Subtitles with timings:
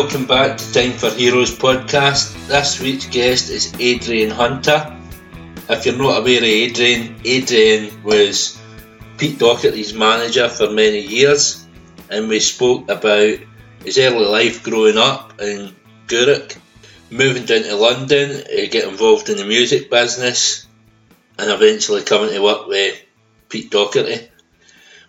[0.00, 2.32] Welcome back to Time for Heroes podcast.
[2.48, 4.96] This week's guest is Adrian Hunter.
[5.68, 8.58] If you're not aware of Adrian, Adrian was
[9.18, 11.66] Pete Doherty's manager for many years,
[12.08, 13.40] and we spoke about
[13.84, 16.56] his early life growing up in Gourock,
[17.10, 20.66] moving down to London get involved in the music business,
[21.38, 22.98] and eventually coming to work with
[23.50, 24.30] Pete Doherty.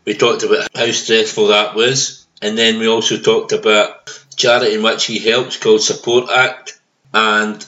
[0.03, 4.83] We talked about how stressful that was, and then we also talked about charity in
[4.83, 6.79] which he helps called Support Act,
[7.13, 7.65] and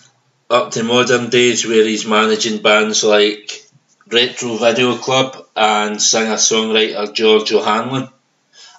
[0.50, 3.66] up to modern days where he's managing bands like
[4.12, 8.10] Retro Video Club and singer songwriter George O'Hanlon.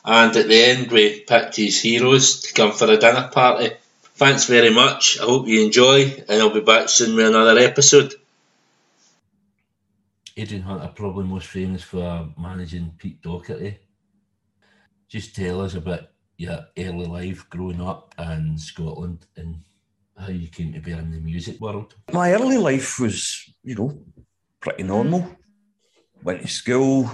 [0.05, 3.71] And at the end, we picked his heroes to come for a dinner party.
[4.17, 5.19] Thanks very much.
[5.19, 8.15] I hope you enjoy, and I'll be back soon with another episode.
[10.37, 13.79] Adrian Hunter, probably most famous for managing Pete Doherty.
[15.09, 19.63] Just tell us about your early life growing up in Scotland and
[20.17, 21.95] how you came to be in the music world.
[22.13, 23.99] My early life was, you know,
[24.61, 25.37] pretty normal.
[26.23, 27.11] Went to school,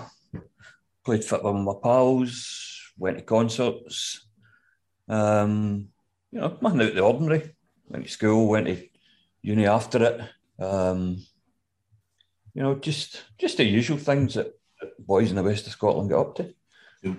[1.04, 4.26] played football with my pals, went to concerts.
[5.08, 5.88] Um,
[6.30, 7.54] you know, nothing out the ordinary.
[7.88, 8.86] Went to school, went to
[9.42, 10.64] uni after it.
[10.64, 11.24] Um,
[12.54, 14.54] you know, just just the usual things that
[14.98, 16.54] boys in the west of Scotland get up to.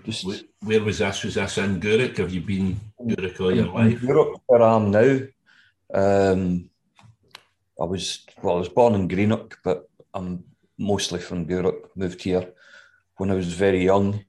[0.04, 1.24] Just, where was this?
[1.24, 2.18] Was this in Gourock?
[2.18, 4.00] Have you been Gourock all your life?
[4.00, 5.20] Gourock, where I am now.
[5.94, 6.70] Um,
[7.82, 10.44] I was well, I was born in Greenock, but I'm
[10.78, 11.90] mostly from Gourock.
[11.96, 12.54] Moved here
[13.18, 14.24] when I was very young.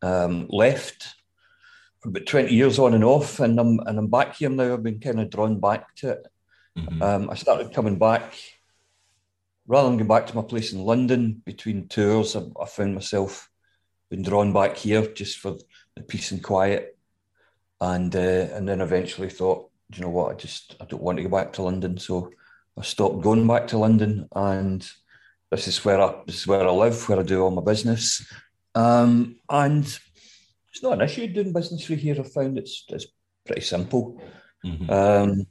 [0.00, 1.16] Um, left
[2.00, 4.72] for about twenty years on and off, and I'm and I'm back here now.
[4.72, 6.26] I've been kind of drawn back to it.
[6.78, 7.02] Mm-hmm.
[7.02, 8.32] Um, I started coming back
[9.66, 12.34] rather than going back to my place in London between tours.
[12.34, 13.50] I, I found myself
[14.12, 15.56] been drawn back here just for
[15.96, 16.98] the peace and quiet,
[17.80, 21.22] and uh, and then eventually thought, you know what, I just I don't want to
[21.22, 22.30] go back to London, so
[22.78, 24.86] I stopped going back to London, and
[25.50, 28.22] this is where I this is where I live, where I do all my business,
[28.74, 32.16] um, and it's not an issue doing business through here.
[32.20, 33.06] I found it's it's
[33.46, 34.20] pretty simple.
[34.62, 34.90] Mm-hmm.
[34.90, 35.46] Um,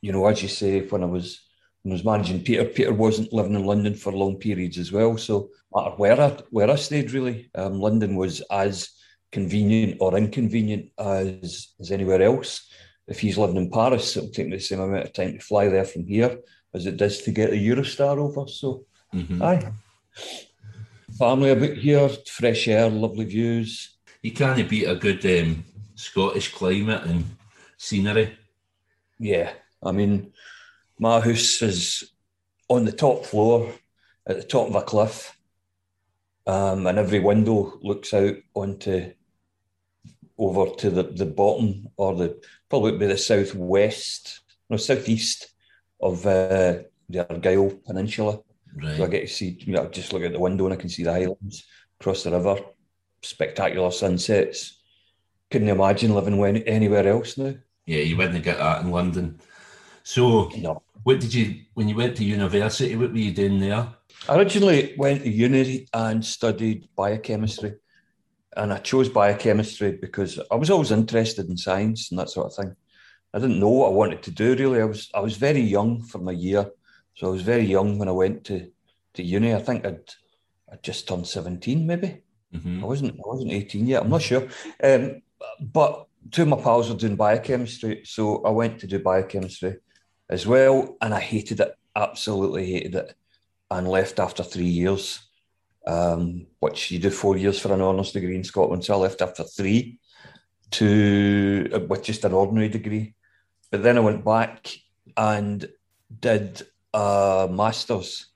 [0.00, 1.40] you know, as you say, when I was
[1.84, 5.16] was managing Peter, Peter wasn't living in London for long periods as well.
[5.18, 8.90] So matter where I where I stayed really, um, London was as
[9.32, 12.68] convenient or inconvenient as as anywhere else.
[13.08, 15.68] If he's living in Paris, it'll take me the same amount of time to fly
[15.68, 16.38] there from here
[16.72, 18.48] as it does to get a Eurostar over.
[18.48, 19.42] So, mm-hmm.
[19.42, 19.72] aye,
[21.18, 23.96] family a bit here, fresh air, lovely views.
[24.22, 25.64] You can't beat a good um,
[25.96, 27.24] Scottish climate and
[27.76, 28.38] scenery.
[29.18, 30.32] Yeah, I mean,
[31.02, 32.12] my house is
[32.68, 33.74] on the top floor
[34.24, 35.36] at the top of a cliff,
[36.46, 39.12] um, and every window looks out onto
[40.38, 42.40] over to the, the bottom or the
[42.70, 45.52] probably be the southwest, no southeast
[46.00, 48.38] of uh, the Argyll Peninsula.
[48.74, 48.96] Right.
[48.96, 50.88] So I get to see, you know, just look out the window and I can
[50.88, 51.64] see the Highlands
[52.00, 52.58] across the river,
[53.22, 54.80] spectacular sunsets.
[55.50, 57.54] Couldn't imagine living anywhere else now.
[57.86, 59.40] Yeah, you wouldn't get that in London.
[60.04, 60.82] So, no.
[61.04, 62.94] What did you when you went to university?
[62.96, 63.88] What were you doing there?
[64.28, 67.74] I originally went to uni and studied biochemistry,
[68.56, 72.54] and I chose biochemistry because I was always interested in science and that sort of
[72.54, 72.76] thing.
[73.34, 74.80] I didn't know what I wanted to do really.
[74.80, 76.70] I was I was very young for my year,
[77.14, 78.70] so I was very young when I went to
[79.14, 79.54] to uni.
[79.54, 80.08] I think I'd
[80.70, 82.22] I just turned seventeen, maybe.
[82.54, 82.84] Mm-hmm.
[82.84, 84.02] I wasn't I wasn't eighteen yet.
[84.02, 84.46] I'm not sure,
[84.84, 85.22] um,
[85.60, 89.78] but two of my pals were doing biochemistry, so I went to do biochemistry
[90.32, 91.76] as well, and I hated it.
[91.94, 93.14] Absolutely hated it,
[93.70, 95.20] and left after three years.
[95.84, 99.20] Um, which you do four years for an honours degree in Scotland, so I left
[99.20, 99.98] after three
[100.72, 103.14] to uh, with just an ordinary degree.
[103.70, 104.72] But then I went back
[105.16, 105.68] and
[106.20, 106.62] did
[106.94, 108.28] a master's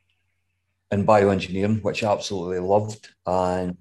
[0.90, 3.76] in bioengineering, which I absolutely loved, and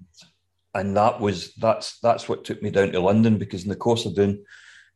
[0.74, 4.06] and that was that's that's what took me down to London because in the course
[4.06, 4.44] of doing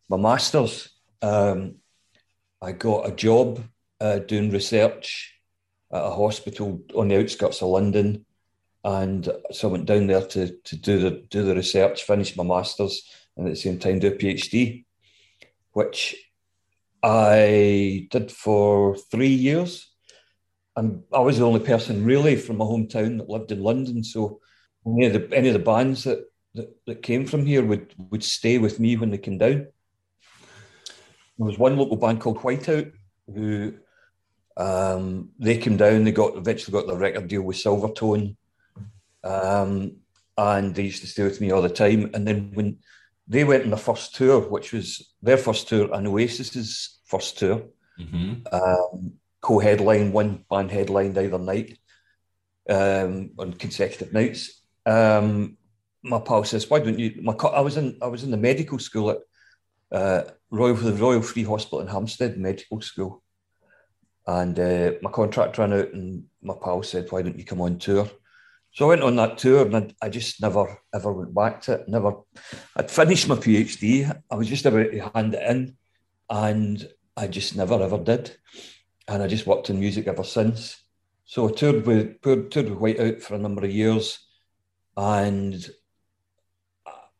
[0.08, 0.90] my masters,
[1.22, 1.80] um,
[2.62, 3.62] I got a job
[4.00, 5.34] uh, doing research
[5.92, 8.26] at a hospital on the outskirts of London,
[8.84, 12.44] and so I went down there to to do the do the research, finish my
[12.44, 13.02] masters,
[13.36, 14.84] and at the same time do a PhD,
[15.72, 16.16] which
[17.02, 19.86] I did for three years.
[20.76, 24.04] And I was the only person really from my hometown that lived in London.
[24.04, 24.40] So
[24.86, 26.24] any of the any of the bands that,
[26.54, 29.66] that, that came from here would would stay with me when they came down.
[31.40, 32.92] There was one local band called Whiteout
[33.34, 33.72] who
[34.58, 36.04] um, they came down.
[36.04, 38.37] They got eventually got the record deal with Silvertone,
[39.25, 39.96] um,
[40.37, 42.10] and they used to stay with me all the time.
[42.12, 42.81] And then when
[43.26, 47.62] they went on the first tour, which was their first tour and Oasis's first tour.
[47.98, 48.43] Mm-hmm.
[48.52, 51.78] Um, co-headline, one band headlined either night
[52.69, 54.60] um, on consecutive nights.
[54.84, 55.56] Um,
[56.02, 58.78] my pal says, "Why don't you?" My I was in I was in the medical
[58.78, 59.20] school at
[59.92, 63.22] uh, Royal the Royal Free Hospital in Hampstead Medical School,
[64.26, 67.78] and uh, my contract ran out, and my pal said, "Why don't you come on
[67.78, 68.08] tour?"
[68.72, 71.75] So I went on that tour, and I, I just never ever went back to
[71.75, 71.88] it.
[71.88, 72.14] Never.
[72.76, 74.10] I'd finished my PhD.
[74.31, 75.76] I was just about to hand it in,
[76.28, 78.36] and I just never ever did.
[79.08, 80.82] And I just worked in music ever since.
[81.25, 84.19] So I toured with toured with Whiteout for a number of years,
[84.96, 85.69] and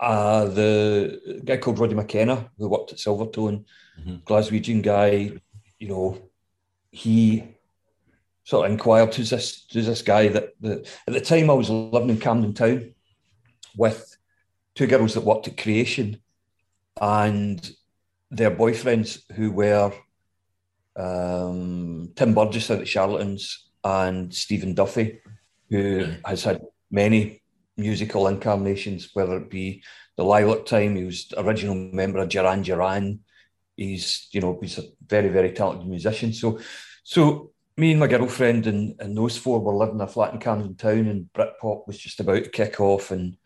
[0.01, 3.65] uh, the guy called Roddy McKenna, who worked at Silvertone,
[4.01, 4.17] mm-hmm.
[4.25, 5.33] Glaswegian guy,
[5.79, 6.19] you know,
[6.91, 7.45] he
[8.45, 11.71] sort of inquired who's this who's this guy that, that at the time I was
[11.71, 12.95] living in Camden Town
[13.77, 14.17] with
[14.75, 16.21] two girls that worked at Creation
[17.01, 17.71] and
[18.31, 19.93] their boyfriends who were
[20.97, 25.21] um, Tim Burgess out at Charlatans and Stephen Duffy,
[25.69, 27.40] who has had many
[27.77, 29.83] musical incarnations, whether it be
[30.17, 33.21] the Lilac Time, he was original member of Duran Duran.
[33.77, 36.33] He's, you know, he's a very, very talented musician.
[36.33, 36.61] So,
[37.03, 40.41] so me and my girlfriend and, and those four were living in a flat in
[40.41, 43.37] Camden Town, and Britpop was just about to kick off, and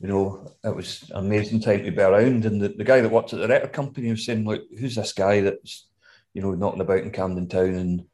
[0.00, 2.44] you know, it was an amazing time to be around.
[2.44, 5.12] And the, the guy that worked at the record company was saying, like, who's this
[5.12, 5.88] guy that's,
[6.34, 8.04] you know, knocking about in Camden Town and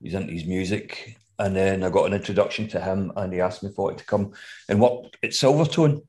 [0.00, 1.18] he's into his music.
[1.38, 4.04] And then I got an introduction to him and he asked me for it to
[4.04, 4.32] come
[4.68, 6.02] and work at Silvertone,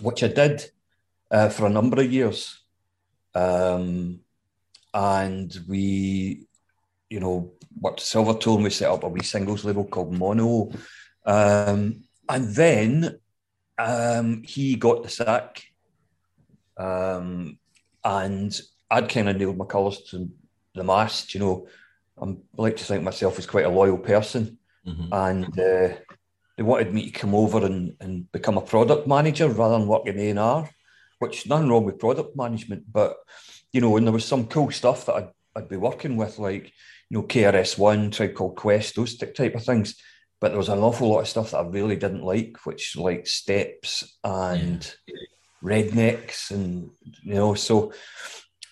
[0.00, 0.64] which I did
[1.30, 2.60] uh, for a number of years.
[3.34, 4.20] Um,
[4.92, 6.46] and we,
[7.08, 8.62] you know, worked at Silvertone.
[8.62, 10.70] We set up a wee singles label called Mono.
[11.24, 13.18] Um, and then
[13.78, 15.64] um, he got the sack.
[16.76, 17.58] Um,
[18.04, 18.60] and
[18.90, 20.30] I'd kind of nailed my colours to
[20.74, 21.68] the mast, you know.
[22.18, 25.12] I'm, I like to think myself as quite a loyal person, mm-hmm.
[25.12, 25.96] and uh,
[26.56, 30.06] they wanted me to come over and, and become a product manager rather than work
[30.06, 30.70] in A and R,
[31.18, 33.16] which nothing wrong with product management, but
[33.72, 36.72] you know, and there was some cool stuff that I'd, I'd be working with, like
[37.10, 39.96] you know, KRS One, Tribe Called Quest, those type of things.
[40.40, 43.26] But there was an awful lot of stuff that I really didn't like, which like
[43.26, 45.14] steps and yeah.
[45.62, 46.90] Rednex, and
[47.22, 47.92] you know, so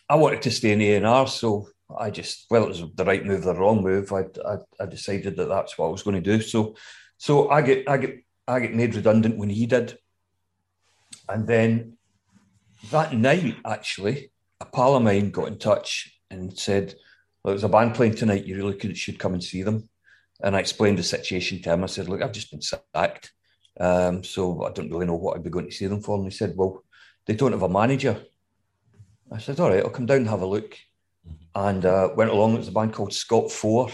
[0.09, 1.69] I wanted to stay in A and R, so
[1.99, 4.13] I just well, it was the right move, the wrong move.
[4.13, 6.43] I, I, I decided that that's what I was going to do.
[6.43, 6.77] So,
[7.19, 9.99] so I get I get I get made redundant when he did,
[11.29, 11.97] and then
[12.91, 16.95] that night actually, a pal of mine got in touch and said,
[17.43, 18.47] well, "There's a band playing tonight.
[18.47, 19.89] You really could, should come and see them."
[20.43, 21.85] And I explained the situation to him.
[21.85, 23.33] I said, "Look, I've just been sacked,
[23.79, 26.25] um, so I don't really know what I'd be going to see them for." And
[26.25, 26.85] he said, "Well,
[27.27, 28.21] they don't have a manager."
[29.31, 30.77] I said, "All right, I'll come down and have a look."
[31.55, 32.55] And uh, went along.
[32.55, 33.91] It was a band called Scott Four,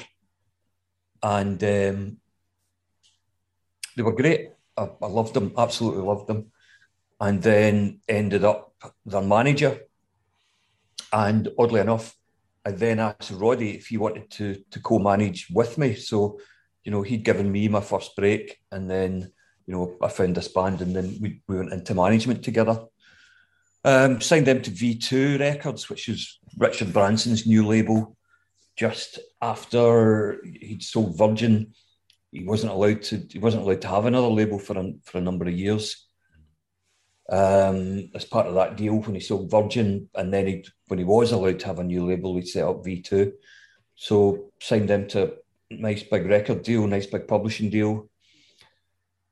[1.23, 2.17] and um,
[3.97, 4.51] they were great.
[4.77, 6.53] I, I, loved them, absolutely loved them.
[7.21, 8.75] And then ended up
[9.05, 9.81] their manager.
[11.13, 12.15] And oddly enough,
[12.65, 15.95] I then asked Roddy if he wanted to to co-manage with me.
[15.95, 16.39] So,
[16.85, 19.33] you know, he'd given me my first break, and then
[19.67, 22.85] you know I found this band, and then we, we went into management together.
[23.89, 28.19] Um, signed them to V2 Records, which is Richard Branson's new label.
[28.77, 31.73] Just after he'd sold Virgin,
[32.31, 33.27] he wasn't allowed to.
[33.31, 36.07] He wasn't allowed to have another label for a, for a number of years.
[37.31, 41.07] Um, as part of that deal, when he sold Virgin, and then he, when he
[41.07, 43.33] was allowed to have a new label, he set up V2.
[43.95, 45.37] So signed them to
[45.71, 48.11] nice big record deal, nice big publishing deal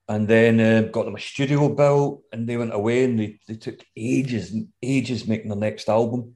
[0.08, 3.56] and then uh, got them a studio built and they went away and they, they
[3.56, 6.34] took ages and ages making the next album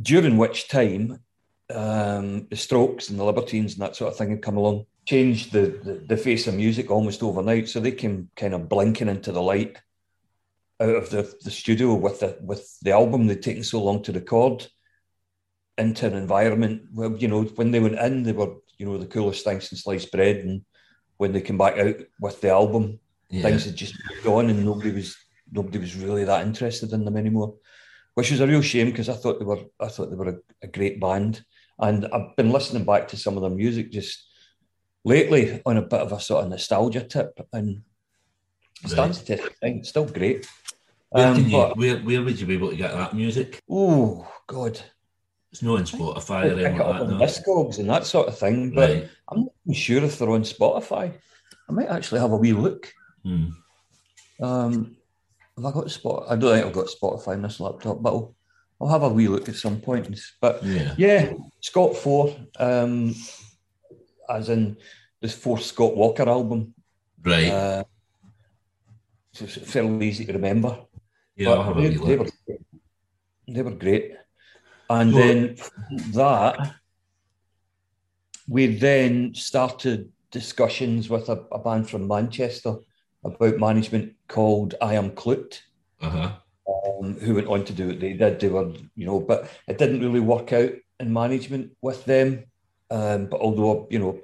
[0.00, 1.18] during which time
[1.72, 5.52] um, the strokes and the libertines and that sort of thing had come along changed
[5.52, 7.68] the, the, the face of music almost overnight.
[7.68, 9.80] So they came kind of blinking into the light
[10.80, 14.12] out of the, the studio with the with the album they'd taken so long to
[14.12, 14.66] record
[15.78, 19.06] into an environment where you know when they went in they were you know the
[19.06, 20.62] coolest things since sliced bread and
[21.18, 22.98] when they came back out with the album,
[23.30, 23.42] yeah.
[23.42, 25.16] things had just moved on, and nobody was
[25.50, 27.54] nobody was really that interested in them anymore,
[28.14, 30.38] which was a real shame because I thought they were I thought they were a,
[30.62, 31.44] a, great band,
[31.78, 34.26] and I've been listening back to some of their music just
[35.04, 37.82] lately on a bit of a sort of nostalgia tip, and
[38.84, 39.40] it stands right.
[39.62, 40.46] It's still great.
[41.10, 43.60] Where, um, you, but, where, where would you be able to get that music?
[43.70, 44.80] Oh God,
[45.56, 47.08] it's not on Spotify or anything like that.
[47.08, 47.18] No.
[47.18, 49.08] Discogs and that sort of thing, but right.
[49.28, 51.14] I'm not even sure if they're on Spotify.
[51.68, 52.92] I might actually have a wee look.
[53.24, 53.46] Hmm.
[54.40, 54.96] Um,
[55.56, 56.26] have I got spot?
[56.28, 58.34] I don't think I've got Spotify on this laptop, but I'll,
[58.80, 60.14] I'll have a wee look at some point.
[60.40, 60.94] But Yeah.
[60.98, 63.14] yeah, Scott Four, um,
[64.28, 64.76] as in
[65.22, 66.74] this fourth Scott Walker album.
[67.24, 67.48] Right.
[67.48, 67.84] Uh,
[69.32, 70.78] so it's fairly easy to remember.
[71.34, 72.26] yeah, I'll have a they, wee they were
[73.48, 74.12] they were great.
[74.88, 75.56] And Well- then
[76.12, 76.74] that,
[78.48, 82.76] we then started discussions with a, a band from Manchester
[83.24, 85.60] about management called I Am Kloot,
[86.00, 86.32] Uh-huh.
[87.00, 88.38] um, who went on to do what they did.
[88.38, 92.44] They were, you know, but it didn't really work out in management with them.
[92.90, 94.20] Um, but although, you know,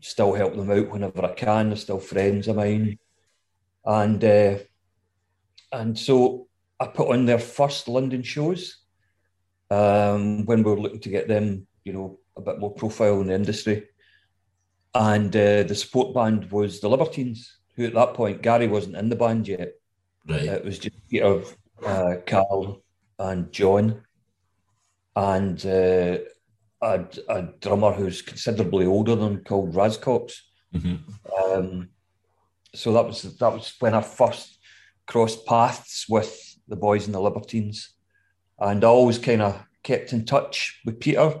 [0.00, 2.98] still help them out whenever I can, they're still friends of mine.
[3.86, 4.58] And uh,
[5.72, 8.83] and so I put on their first London shows
[9.70, 13.28] um, when we were looking to get them, you know, a bit more profile in
[13.28, 13.86] the industry.
[14.94, 19.08] And uh, the support band was the Libertines, who at that point Gary wasn't in
[19.08, 19.72] the band yet.
[20.28, 20.44] Right.
[20.44, 21.42] It was just Peter,
[21.84, 22.82] uh, Carl,
[23.18, 24.02] and John,
[25.16, 26.18] and uh,
[26.82, 30.34] a, a drummer who's considerably older than called Razzcocks.
[30.72, 30.96] hmm
[31.42, 31.90] Um,
[32.74, 34.58] so that was that was when I first
[35.06, 37.94] crossed paths with the boys in the Libertines,
[38.58, 41.34] and I always kind of kept in touch with Peter.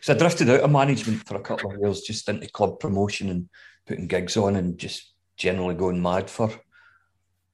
[0.00, 3.28] So I drifted out of management for a couple of years, just into club promotion
[3.28, 3.48] and
[3.86, 6.50] putting gigs on, and just generally going mad for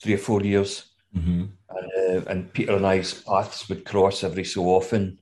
[0.03, 0.91] three or four years.
[1.15, 5.19] hmm And, uh, and Peter and I's paths would cross every so often,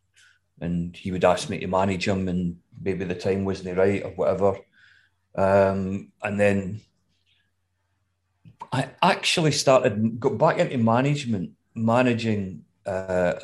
[0.61, 4.11] and he would ask me to manage him, and maybe the time wasn't right or
[4.11, 4.59] whatever.
[5.37, 6.81] Um, and then
[8.73, 13.35] I actually started got back into management, managing uh,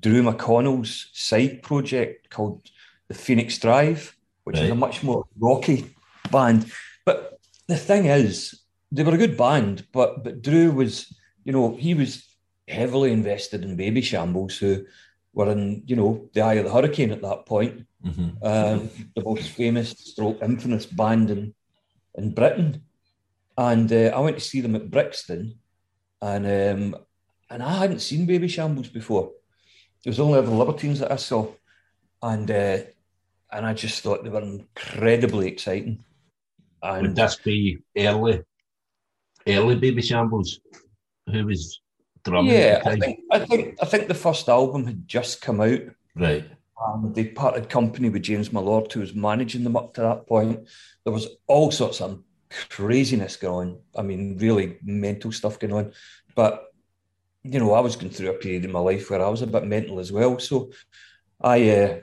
[0.00, 2.68] Drew McConnell's side project called
[3.08, 5.94] the Phoenix Drive, which is a much more rocky
[6.30, 6.70] band.
[7.04, 7.38] But
[7.68, 11.12] the thing is, they were a good band, but but Drew was,
[11.44, 12.24] you know, he was
[12.68, 14.84] heavily invested in Baby Shambles, who
[15.32, 19.24] were in, you know, the eye of the hurricane at that point hmm um, the
[19.24, 21.54] most famous, stroke infamous band in,
[22.14, 22.82] in Britain.
[23.58, 25.58] And uh, I went to see them at Brixton,
[26.20, 27.00] and um,
[27.50, 29.32] and I hadn't seen Baby Shambles before.
[30.04, 31.48] It was only ever Libertines that I saw,
[32.22, 32.78] and uh,
[33.52, 36.04] and I just thought they were incredibly exciting.
[36.82, 38.42] Would And this be early,
[39.46, 40.60] early Baby Shambles?
[41.30, 41.80] Who was
[42.24, 42.52] drumming?
[42.52, 45.80] yeah, I think I think I think the first album had just come out.
[46.14, 46.44] Right.
[46.84, 50.68] Um, they parted company with James Mullord, who was managing them up to that point.
[51.04, 52.22] There was all sorts of
[52.68, 53.78] craziness going on.
[53.96, 55.92] I mean, really mental stuff going on.
[56.34, 56.65] But,
[57.52, 59.46] you know, I was going through a period in my life where I was a
[59.46, 60.38] bit mental as well.
[60.38, 60.70] So
[61.40, 61.98] I, uh,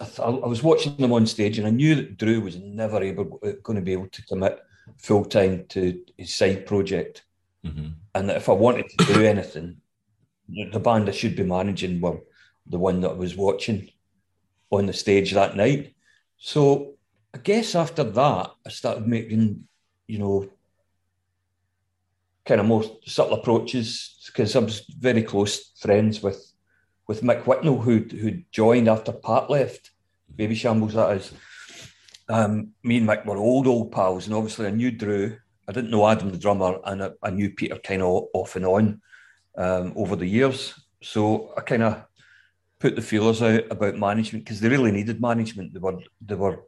[0.00, 3.02] I, th- I was watching them on stage and I knew that Drew was never
[3.02, 4.58] able going to be able to commit
[4.98, 7.24] full time to his side project
[7.64, 9.78] hmm and that if I wanted to do anything,
[10.48, 12.20] the the band I should be managing were
[12.66, 13.88] the one that I was watching
[14.70, 15.94] on the stage that night.
[16.38, 16.94] So
[17.34, 19.68] I guess after that, I started making,
[20.08, 20.46] you know,
[22.46, 26.52] kind of more subtle approaches because I was very close friends with
[27.08, 29.90] with Mick Whitnall, who who joined after Pat left,
[30.34, 30.94] Baby Shambles.
[30.94, 31.32] That is.
[32.28, 35.36] Um, me and Mick were old old pals, and obviously I knew Drew.
[35.68, 38.64] I didn't know Adam the drummer, and I, I knew Peter kind of off and
[38.64, 39.02] on
[39.56, 40.74] um, over the years.
[41.02, 42.04] So I kind of
[42.78, 45.72] put the feelers out about management because they really needed management.
[45.72, 46.64] They were they were,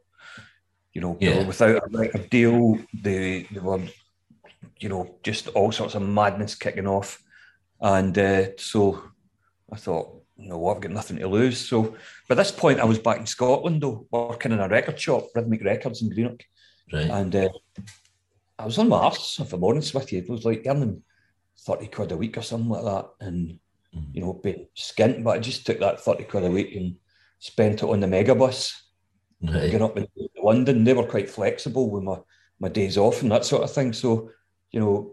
[0.93, 2.79] you know, they were without a record deal.
[2.93, 3.81] They they were,
[4.79, 7.21] you know, just all sorts of madness kicking off,
[7.81, 9.01] and uh, so
[9.71, 11.57] I thought, no, I've got nothing to lose.
[11.57, 11.95] So
[12.27, 15.63] by this point, I was back in Scotland though, working in a record shop, Rhythmic
[15.63, 16.41] Records in Greenock.
[16.91, 17.09] Right.
[17.09, 17.49] And uh,
[18.59, 20.19] I was on my arse, if I'm honest with you.
[20.19, 21.03] It was like earning
[21.59, 23.09] 30 quid a week or something like that.
[23.25, 23.59] And,
[23.95, 24.13] Mhm.
[24.13, 26.95] you know, being skint, but I just took that 30 quid a week and
[27.39, 28.73] spent it on the megabus,
[29.41, 29.71] Right.
[29.71, 30.07] going up in
[30.41, 30.83] London.
[30.83, 32.17] They were quite flexible with my,
[32.59, 33.93] my days off and that sort of thing.
[33.93, 34.31] So,
[34.75, 35.11] you know,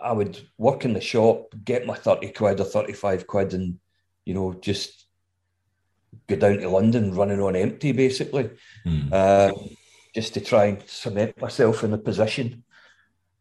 [0.00, 3.78] I would work in the shop, get my 30 quid or 35 quid and,
[4.24, 5.06] you know, just
[6.26, 8.50] go down to London running on empty basically
[8.84, 9.08] Hmm.
[9.12, 9.50] uh,
[10.14, 12.64] just to try and cement myself in a position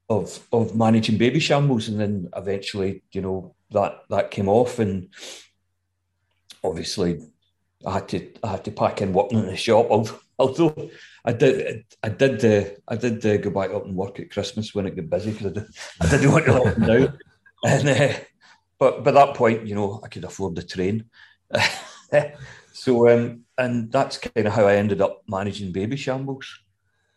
[0.09, 5.07] of of managing baby shambles, and then eventually, you know, that that came off, and
[6.63, 7.21] obviously,
[7.85, 9.87] I had to I had to pack in working in the shop.
[10.39, 10.89] Al- Although
[11.25, 14.73] I did I did uh, I did uh, go back up and work at Christmas
[14.73, 15.65] when it got busy because I, did,
[16.01, 17.17] I didn't want to let them down.
[17.65, 18.13] And uh,
[18.77, 21.05] but by that point, you know, I could afford the train.
[22.73, 26.59] so um, and that's kind of how I ended up managing Baby Shambles,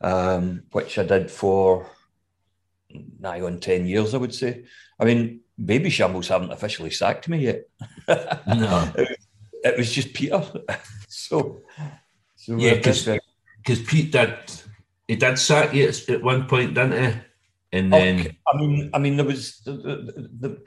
[0.01, 1.91] um, which I did for
[3.19, 4.65] nigh on 10 years, I would say.
[4.99, 7.65] I mean, Baby Shambles haven't officially sacked me yet.
[8.47, 8.93] No.
[8.97, 9.19] it,
[9.65, 10.43] it was just Peter.
[11.09, 11.63] so,
[12.47, 14.35] so Yeah, Because Pete did,
[15.09, 17.21] he did sack you at, one point, didn't he?
[17.73, 20.63] And then, Okay, I mean, I mean, there was the, the, the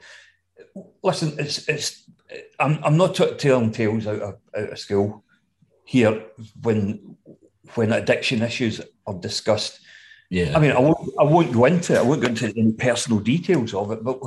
[1.02, 1.34] listen.
[1.38, 2.04] It's it's.
[2.60, 5.24] I'm I'm not t- telling tales out of out of school
[5.84, 6.26] here
[6.60, 7.16] when
[7.74, 9.80] when addiction issues are discussed.
[10.28, 11.98] yeah, I mean, I won't I won't go into it.
[11.98, 14.18] I won't go into any personal details of it, but.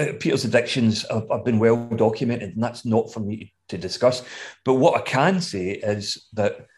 [0.00, 4.22] Uh, Peter's addictions have, have been well documented, and that's not for me to discuss.
[4.64, 6.68] But what I can say is that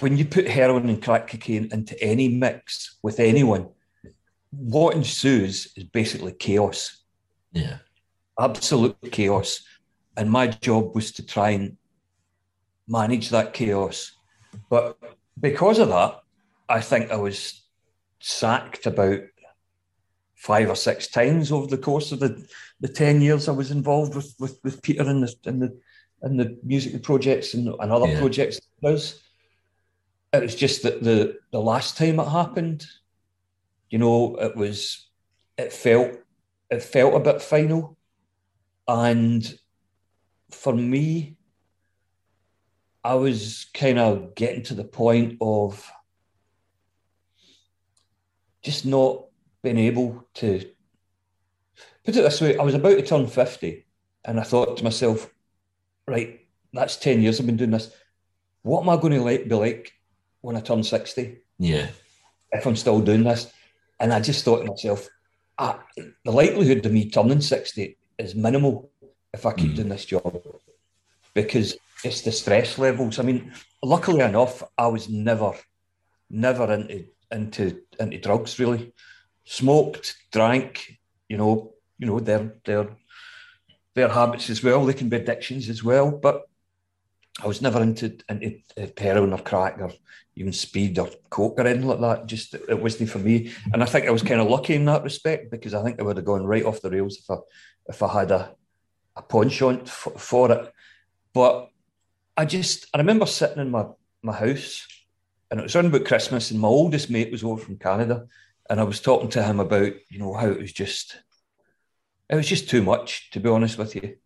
[0.00, 3.68] when you put heroin and crack cocaine into any mix with anyone,
[4.50, 7.02] what ensues is basically chaos,
[7.52, 7.78] yeah,
[8.38, 9.62] absolute chaos.
[10.16, 11.76] And my job was to try and
[12.88, 14.12] manage that chaos.
[14.70, 14.98] But
[15.38, 16.20] because of that,
[16.68, 17.64] I think I was
[18.20, 19.20] sacked about
[20.34, 22.46] five or six times over the course of the,
[22.80, 25.78] the 10 years I was involved with, with, with Peter in the, in the,
[26.22, 28.18] in the music projects and, and other Yeah.
[28.18, 28.60] projects.
[30.32, 32.86] It was just that the, the last time it happened,
[33.90, 35.08] you know, it was,
[35.56, 36.12] it felt,
[36.70, 37.96] it felt a bit final.
[38.86, 39.58] And
[40.50, 41.36] for me,
[43.04, 45.90] I was kind of getting to the point of
[48.62, 49.26] just not
[49.62, 50.58] being able to
[52.04, 52.58] put it this way.
[52.58, 53.86] I was about to turn 50,
[54.24, 55.32] and I thought to myself,
[56.06, 56.40] right,
[56.72, 57.90] that's 10 years I've been doing this.
[58.62, 59.92] What am I going to like, be like
[60.40, 61.38] when I turn 60?
[61.58, 61.88] yeah,
[62.52, 63.52] if I'm still doing this.
[64.00, 65.08] And I just thought to myself,
[65.58, 68.90] ah, the likelihood of me turning 60 is minimal
[69.34, 69.76] if I keep Mm.
[69.76, 70.42] doing this job
[71.34, 73.18] because it's the stress levels.
[73.18, 75.52] I mean, luckily enough, I was never,
[76.30, 78.92] never into into into drugs really.
[79.44, 80.98] Smoked, drank,
[81.28, 82.88] you know, you know, their their
[83.94, 84.84] their habits as well.
[84.84, 86.10] They can be addictions as well.
[86.10, 86.48] But
[87.42, 88.60] I was never into into
[88.96, 89.90] heroin or crack or
[90.38, 92.26] even speed or coke or anything like that.
[92.26, 93.52] Just it wasn't for me.
[93.72, 96.04] And I think I was kind of lucky in that respect because I think I
[96.04, 97.36] would have gone right off the rails if I
[97.88, 98.54] if I had a
[99.16, 100.72] a penchant f- for it.
[101.34, 101.70] But
[102.36, 103.86] I just I remember sitting in my
[104.22, 104.86] my house
[105.50, 108.26] and it was around about Christmas and my oldest mate was over from Canada
[108.70, 111.20] and I was talking to him about you know how it was just
[112.30, 114.16] it was just too much to be honest with you.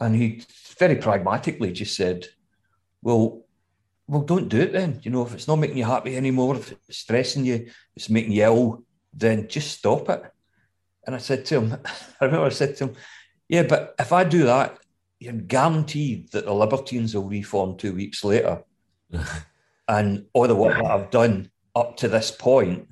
[0.00, 0.42] And he
[0.78, 2.26] very pragmatically just said,
[3.02, 3.41] "Well,
[4.06, 5.00] well, don't do it then.
[5.02, 8.32] You know, if it's not making you happy anymore, if it's stressing you, it's making
[8.32, 10.22] you ill, then just stop it."
[11.06, 11.76] And I said to him,
[12.20, 12.96] I remember I said to him,
[13.48, 14.78] "Yeah, but if I do that,
[15.18, 18.62] you're guaranteed that the Libertines will reform two weeks later,
[19.88, 22.88] and all the work that I've done up to this point,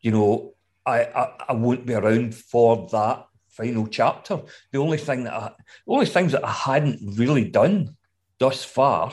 [0.00, 0.54] you know,
[0.84, 4.42] I I, I won't be around for that." Final chapter.
[4.70, 5.50] The only thing that I,
[5.86, 7.96] the only things that I hadn't really done
[8.38, 9.12] thus far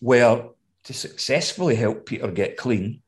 [0.00, 0.48] were
[0.86, 3.02] to successfully help Peter get clean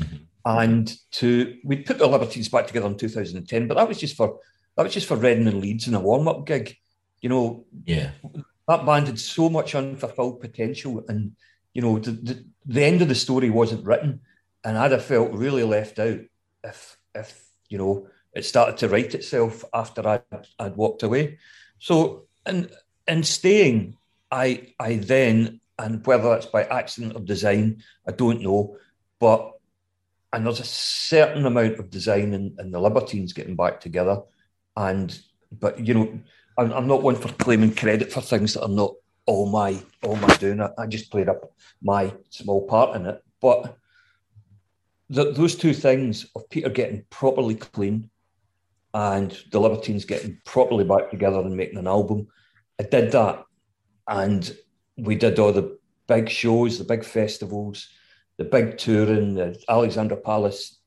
[0.00, 0.20] Mhm.
[0.44, 4.38] and to we put the Libertines back together in 2010, but that was just for
[4.76, 6.76] that was just for Reading and Leeds in a warm-up gig.
[7.20, 8.12] You know, yeah,
[8.68, 11.32] that band had so much unfulfilled potential, and
[11.74, 14.20] you know, the, the, the end of the story wasn't written,
[14.62, 16.20] and I'd have felt really left out
[16.62, 20.22] if if you know it started to write itself after I'd,
[20.60, 21.38] I'd walked away.
[21.80, 22.70] So, and
[23.08, 23.96] in staying,
[24.30, 28.76] I I then and whether that's by accident or design, I don't know,
[29.20, 29.52] but
[30.32, 34.20] and there's a certain amount of design in, in the Libertines getting back together,
[34.76, 35.18] and
[35.52, 36.20] but you know,
[36.58, 38.92] I'm, I'm not one for claiming credit for things that are not
[39.26, 40.60] all my all my doing.
[40.60, 43.76] I, I just played up my small part in it, but
[45.12, 48.10] th those two things of Peter getting properly clean
[48.94, 52.26] and the Libertines getting properly back together and making an album,
[52.80, 53.44] I did that,
[54.06, 54.56] and
[54.98, 57.88] we did all the big shows, the big festivals,
[58.36, 60.78] the big touring, the Alexander Palace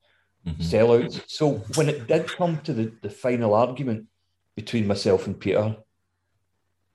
[0.45, 1.21] mhm, sellouts.
[1.27, 4.07] So when it did come to the, the final argument
[4.55, 5.77] between myself and Peter,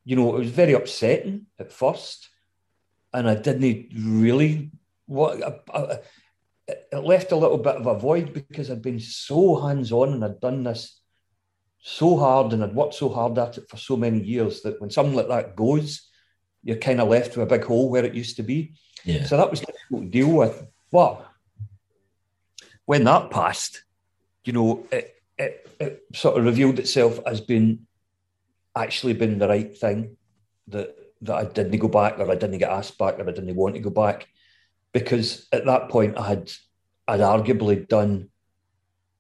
[0.05, 2.29] you know, it was very upsetting at first,
[3.13, 4.71] and I didn't really
[5.07, 5.99] what I, I,
[6.69, 10.25] it left a little bit of a void because I'd been so hands on and
[10.25, 11.01] I'd done this
[11.79, 14.91] so hard and I'd worked so hard at it for so many years that when
[14.91, 16.06] something like that goes,
[16.67, 18.73] you're kind of left with a big hole where it used to be.
[19.05, 20.67] yeah, So that was difficult to deal with.
[20.91, 21.25] But
[22.87, 23.85] when that passed,
[24.45, 27.87] you know, it, it, it sort of revealed itself as being
[28.75, 30.17] actually been the right thing
[30.67, 33.55] that that I didn't go back or I didn't get asked back or I didn't
[33.55, 34.27] want to go back.
[34.93, 36.51] Because at that point I had
[37.07, 38.29] I'd arguably done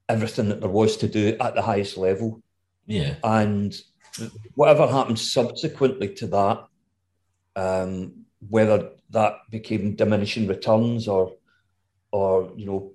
[0.08, 2.42] everything that there was to do at the highest level.
[2.86, 3.14] Yeah.
[3.22, 3.72] And
[4.56, 6.66] whatever happened subsequently to that,
[7.56, 11.32] um, whether that became diminishing returns or,
[12.12, 12.92] or you know,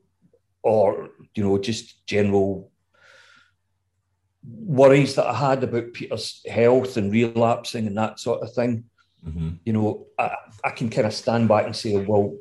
[0.63, 2.71] or you know, just general
[4.43, 8.85] worries that I had about Peter's health and relapsing and that sort of thing.
[9.25, 9.49] Mm-hmm.
[9.65, 12.37] You know, I, I can kind of stand back and say, well,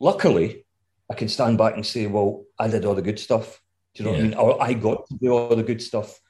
[0.00, 0.66] luckily,
[1.10, 3.62] I can stand back and say, well, I did all the good stuff.
[3.94, 4.22] Do you know Yeah.
[4.22, 4.38] what I mean?
[4.38, 6.20] Or I got to do all the good stuff.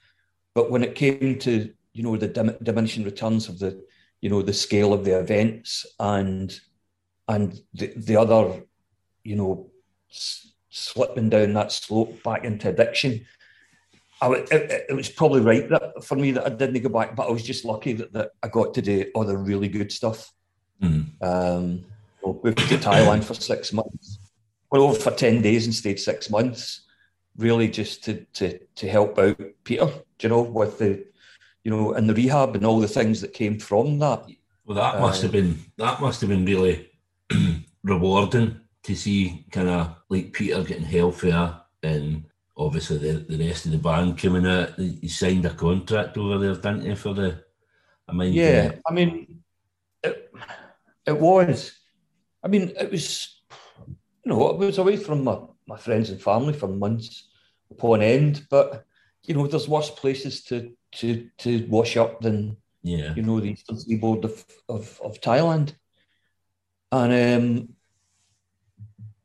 [0.54, 3.82] But when it came to, you know, the dim- diminishing returns of the,
[4.20, 6.58] you know, the scale of the events and
[7.28, 8.62] and the, the other,
[9.24, 9.68] you know,
[10.10, 13.26] s- slipping down that slope back into addiction,
[14.22, 17.28] I, it, it- was probably right that for me that I didn't go back, but
[17.28, 20.32] I was just lucky that, that I got to do all the really good stuff.
[20.82, 21.06] Mm.
[21.22, 21.84] Um,
[22.24, 24.18] moved to Thailand for six months.
[24.70, 26.82] Went over for ten days and stayed six months,
[27.36, 29.88] really just to to to help out Peter.
[30.20, 31.04] You know with the,
[31.66, 34.24] you know, and the rehab and all the things that came from that.
[34.64, 36.92] Well, that must have uh, been that must have been really
[37.82, 42.24] rewarding to see kind of like Peter getting healthier and
[42.56, 44.78] obviously the, the rest of the band coming out.
[44.78, 47.42] He signed a contract over there, didn't he, for the?
[48.08, 49.40] I mean, Yeah, I mean,
[50.04, 50.32] it,
[51.04, 51.80] it was.
[52.44, 53.40] I mean, it was.
[54.24, 57.28] You know, I was away from my, my friends and family for months
[57.72, 58.86] upon end, but
[59.24, 63.50] you know, there's worse places to to to wash up than yeah, you know, the
[63.50, 65.74] eastern seaboard of, of, of Thailand.
[66.92, 67.68] And um,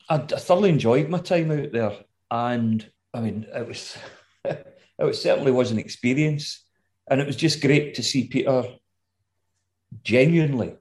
[0.10, 1.94] I, I thoroughly enjoyed my time out there.
[2.32, 3.98] And I mean, it was,
[4.46, 4.66] it
[4.98, 6.66] was certainly was an experience.
[7.08, 8.64] And it was just great to see Peter
[10.04, 10.76] genuinely,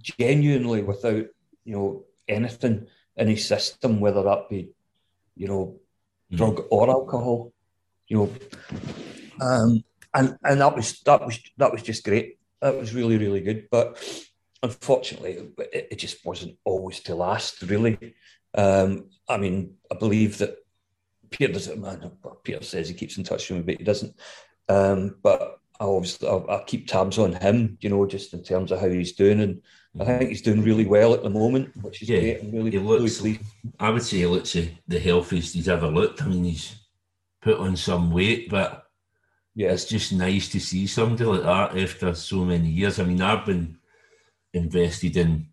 [0.00, 1.26] genuinely without,
[1.64, 2.86] you know, anything
[3.16, 4.70] in his system, whether that be,
[5.36, 5.80] you know,
[6.32, 6.36] Mhm.
[6.38, 7.52] drug or alcohol,
[8.08, 8.32] you know.
[9.40, 9.84] Um,
[10.16, 12.38] and and that was that was that was just great.
[12.60, 13.68] That was really really good.
[13.70, 13.86] But
[14.62, 17.62] unfortunately, it, it just wasn't always to last.
[17.62, 18.14] Really,
[18.54, 20.56] um, I mean, I believe that
[21.30, 21.80] Peter doesn't.
[21.80, 22.10] Man,
[22.42, 24.14] Peter says he keeps in touch with me, but he doesn't.
[24.68, 28.72] Um, but I obviously I, I keep tabs on him, you know, just in terms
[28.72, 29.62] of how he's doing, and
[30.00, 32.40] I think he's doing really well at the moment, which is Yeah, great.
[32.42, 33.40] I'm really, he really looks- pleased.
[33.78, 36.22] I would say he looks the, the healthiest he's ever looked.
[36.22, 36.74] I mean, he's
[37.42, 38.85] put on some weight, but
[39.56, 43.00] Yeah, it's just nice to see somebody like that after so many years.
[43.00, 43.78] I mean, I've been
[44.52, 45.46] invested in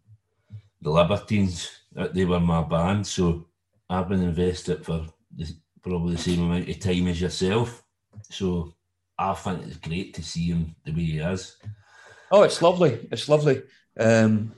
[0.82, 1.70] the Libertines.
[2.12, 3.48] They were my band, so
[3.90, 5.48] I've been invested for the,
[5.82, 7.82] probably the same amount of time as yourself.
[8.30, 8.74] So
[9.18, 11.56] I think it's great to see him the way he is.
[12.30, 13.08] Oh, it's lovely.
[13.10, 13.62] It's lovely.
[13.98, 14.52] Um,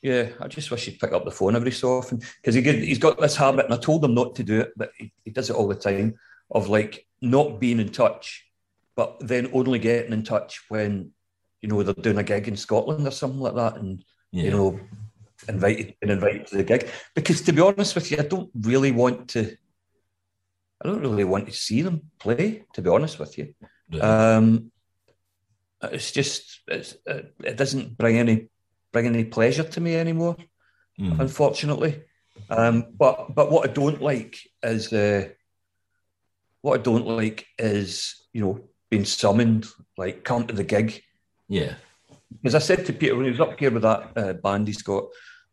[0.00, 2.98] yeah, I just wish he'd pick up the phone every so often because he he's
[2.98, 5.50] got this habit, and I told him not to do it, but he, he does
[5.50, 6.14] it all the time
[6.52, 8.44] of like not being in touch,
[8.96, 11.10] but then only getting in touch when
[11.60, 14.44] you know they're doing a gig in Scotland or something like that, and Yeah.
[14.44, 14.80] you know
[15.48, 16.88] invited and invited to the gig.
[17.14, 19.56] Because to be honest with you, I don't really want to.
[20.82, 22.64] I don't really want to see them play.
[22.74, 23.54] To be honest with you,
[23.92, 24.02] Right.
[24.02, 24.70] um,
[25.82, 28.48] it's just it's, it, it doesn't bring any
[28.92, 30.36] bring any pleasure to me anymore,
[31.00, 31.18] Mm.
[31.20, 32.02] unfortunately.
[32.48, 35.28] Um, but but what I don't like is uh,
[36.64, 38.58] what I don't like is you know
[38.90, 39.66] being summoned
[39.98, 41.02] like come to the gig.
[41.46, 41.74] Yeah.
[42.30, 44.80] because I said to Peter when he was up here with that uh, band he's
[44.80, 45.04] got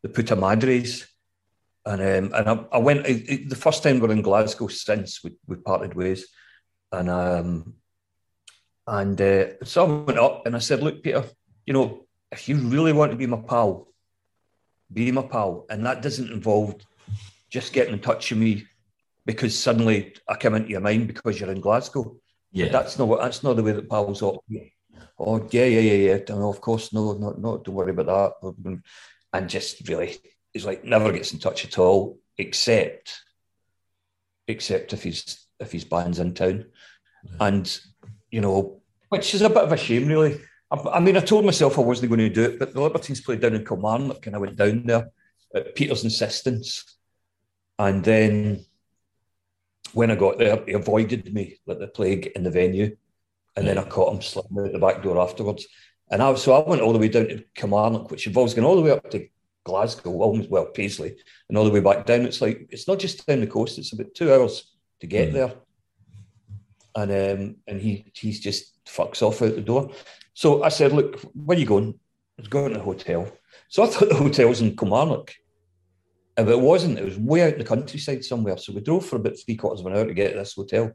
[0.04, 1.06] the Puta Madres,
[1.86, 5.22] and um, and I, I went I, the first time we we're in Glasgow since
[5.22, 6.28] we, we parted ways,
[6.94, 7.74] and um,
[8.88, 11.26] and uh, so I went up and I said, look, Peter,
[11.66, 13.90] you know, if you really want to be my pal,
[14.94, 16.76] be my pal, and that doesn't involve
[17.50, 18.66] just getting in touch with me
[19.26, 22.18] because suddenly I come into your mind because you're in Glasgow.
[22.52, 22.70] Yeah.
[22.70, 23.22] That's not what.
[23.22, 24.74] That's not the way that pals operate.
[25.18, 26.20] Oh yeah, yeah, yeah, yeah.
[26.30, 27.58] No, of course, no, no, no.
[27.58, 28.82] Don't worry about that.
[29.34, 30.18] And just really,
[30.52, 33.22] he's like never gets in touch at all, except,
[34.48, 36.66] except if he's if his band's in town,
[37.40, 37.80] and
[38.32, 40.42] you know, which is a bit of a shame, really.
[40.70, 43.22] I, I mean, I told myself I wasn't going to do it, but the Libertines
[43.22, 45.10] played down in Kilmarnock, and I went down there
[45.56, 46.98] at Peter's insistence,
[47.80, 48.66] and then
[49.94, 52.96] when I got there, he avoided me like the plague in the venue.
[53.56, 55.68] And then I caught him slipping out the back door afterwards.
[56.10, 58.76] And I so I went all the way down to Kilmarnock, which involves going all
[58.76, 59.28] the way up to
[59.64, 61.16] Glasgow, almost well, Paisley,
[61.50, 62.22] and all the way back down.
[62.22, 65.34] It's like it's not just down the coast, it's about two hours to get Mm.
[65.34, 65.54] there.
[66.96, 69.92] And um, and he he's just fucks off out the door.
[70.34, 71.94] So I said, Look, where are you going?
[72.38, 73.30] I was going to the hotel.
[73.70, 75.34] So I thought the hotel was in Kilmarnock.
[76.42, 78.58] If it wasn't, it was way out in the countryside somewhere.
[78.58, 80.92] So we drove for about three quarters of an hour to get to this hotel.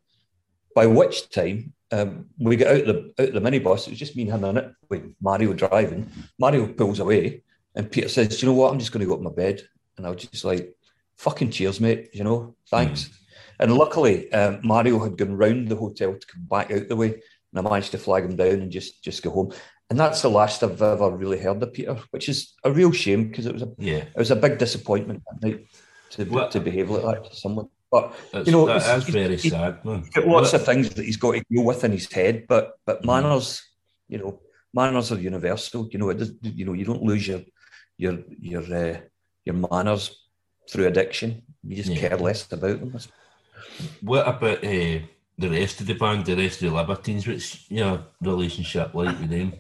[0.75, 3.87] By which time um, we got out the out the minibus.
[3.87, 6.11] It was just me and him in it with Mario driving.
[6.39, 7.43] Mario pulls away,
[7.75, 8.73] and Peter says, "You know what?
[8.73, 9.63] I'm just going to go up my bed."
[9.97, 10.75] And I was just like,
[11.17, 12.11] "Fucking cheers, mate.
[12.13, 13.13] You know, thanks." Mm.
[13.59, 17.15] And luckily, um, Mario had gone round the hotel to come back out the way,
[17.53, 19.53] and I managed to flag him down and just just go home.
[19.89, 23.29] And that's the last I've ever really heard of Peter, which is a real shame
[23.29, 24.05] because it was a yeah.
[24.15, 25.67] it was a big disappointment that night
[26.11, 26.51] to what?
[26.53, 27.69] to behave like that to someone.
[27.91, 30.09] But you know, that's very sad, man.
[30.25, 33.07] Lots of things that he's got to deal with in his head, but but mm.
[33.07, 33.63] manners,
[34.09, 34.41] you know,
[34.75, 35.89] manners are universal.
[35.93, 37.43] You know, it you know, you don't lose your
[37.97, 38.99] your your uh,
[39.45, 40.27] your manners
[40.69, 41.43] through addiction.
[41.63, 42.09] You just yeah.
[42.09, 42.99] care less about them.
[44.01, 44.99] What about uh,
[45.39, 47.27] the rest of the band, the rest of the Libertines?
[47.27, 49.53] What's your relationship like with them?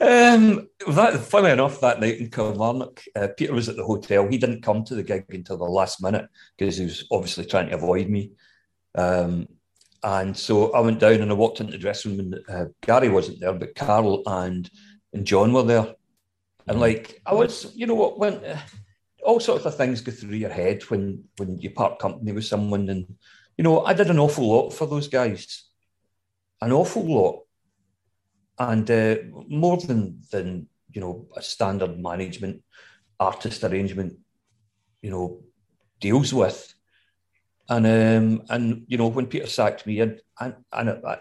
[0.00, 4.26] Um, that funny enough, that night in Kilmarnock, uh, Peter was at the hotel.
[4.28, 6.26] He didn't come to the gig until the last minute
[6.58, 8.32] because he was obviously trying to avoid me.
[8.96, 9.48] Um,
[10.02, 13.08] and so I went down and I walked into the dressing room and uh, Gary
[13.08, 14.68] wasn't there, but Carl and
[15.12, 15.94] and John were there.
[16.66, 18.58] And like I was, you know what, when uh,
[19.24, 22.88] all sorts of things go through your head when when you part company with someone,
[22.90, 23.06] and
[23.56, 25.64] you know I did an awful lot for those guys,
[26.60, 27.43] an awful lot
[28.58, 29.16] and uh,
[29.48, 32.62] more than than you know a standard management
[33.18, 34.16] artist arrangement,
[35.02, 35.42] you know,
[36.00, 36.74] deals with.
[37.68, 41.16] And um, and you know when Peter sacked me, and I, I, I,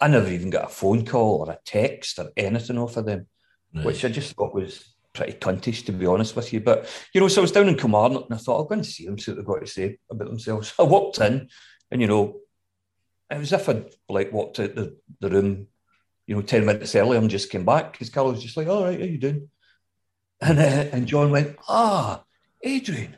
[0.00, 3.26] I never even got a phone call or a text or anything off of them,
[3.74, 3.84] right.
[3.84, 6.60] which I just thought was pretty cuntish to be honest with you.
[6.60, 8.86] But you know, so I was down in Kilmarnock and I thought I'll go and
[8.86, 10.72] see them, see what they've got to say about themselves.
[10.78, 11.48] I walked in,
[11.90, 12.36] and you know,
[13.30, 15.66] it was as if I'd like walked out the, the room
[16.26, 18.84] you know, 10 minutes earlier and just came back because Carl was just like, all
[18.84, 19.48] right, how you doing?
[20.40, 22.24] And, uh, and John went, ah,
[22.62, 23.16] Adrian,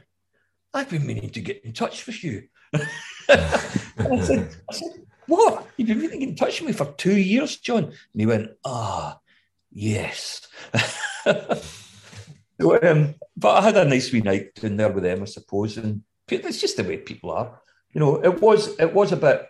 [0.75, 2.45] I've been meaning to get in touch with you.
[2.75, 5.67] I, said, I said, what?
[5.77, 7.85] You've been meaning to get in touch with me for two years, John?
[7.85, 9.19] And he went, ah,
[9.73, 10.47] yes.
[12.61, 15.79] so, um, but I had a nice wee night in there with them, I suppose.
[15.79, 17.61] And it's just the way people are.
[17.93, 19.47] You know, it was it was a bit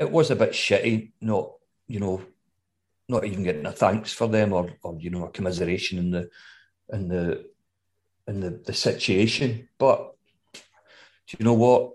[0.00, 1.52] it was a bit shitty, not
[1.86, 2.22] you know,
[3.08, 6.28] not even getting a thanks for them or, or you know a commiseration in the
[6.92, 7.46] in the
[8.26, 9.68] in the, the situation.
[9.78, 10.12] But
[11.28, 11.92] do you know what?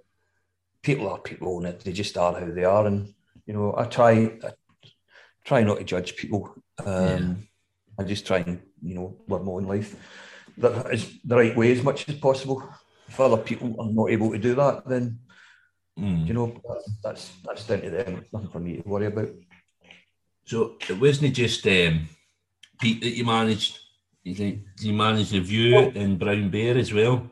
[0.81, 1.81] People are people and it.
[1.81, 3.13] They just are how they are, and
[3.45, 4.11] you know I try
[4.43, 4.51] I
[5.45, 6.55] try not to judge people.
[6.79, 7.33] Um, yeah.
[7.99, 9.95] I just try and you know live my own life
[10.57, 12.63] that is the right way as much as possible.
[13.07, 15.19] If other people are not able to do that, then
[15.99, 16.25] mm.
[16.25, 16.61] you know
[17.03, 18.17] that's that's down to them.
[18.21, 19.29] It's Nothing for me to worry about.
[20.51, 22.09] So it wasn't just um,
[22.77, 23.79] Pete that you managed.
[24.21, 27.31] You think you managed the view well, in Brown Bear as well?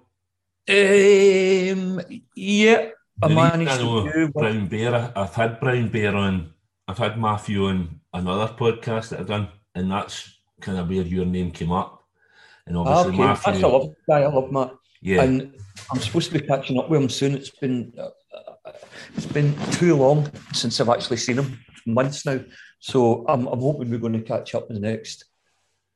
[0.70, 2.00] Um,
[2.34, 5.12] yeah, I the managed I know view, Brown Bear.
[5.18, 6.54] I've had Brown Bear on.
[6.88, 11.26] I've had Matthew on another podcast that I've done, and that's kind of where your
[11.26, 12.02] name came up.
[12.68, 13.18] And obviously, okay.
[13.18, 13.52] Matthew.
[13.52, 14.22] That's a love guy.
[14.22, 14.76] I love Matt.
[15.02, 15.58] Yeah, and
[15.92, 17.36] I'm supposed to be catching up with him soon.
[17.36, 18.72] It's been uh, uh
[19.18, 21.60] it's been too long since I've actually seen him.
[21.86, 22.40] Months now.
[22.80, 25.26] So I'm, I'm hoping we're going to catch up in the next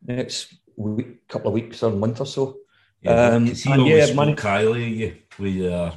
[0.05, 2.57] next week, couple of weeks or a month or so.
[3.01, 5.91] Yeah, um, he and yeah, man, Kylie, you, we, uh,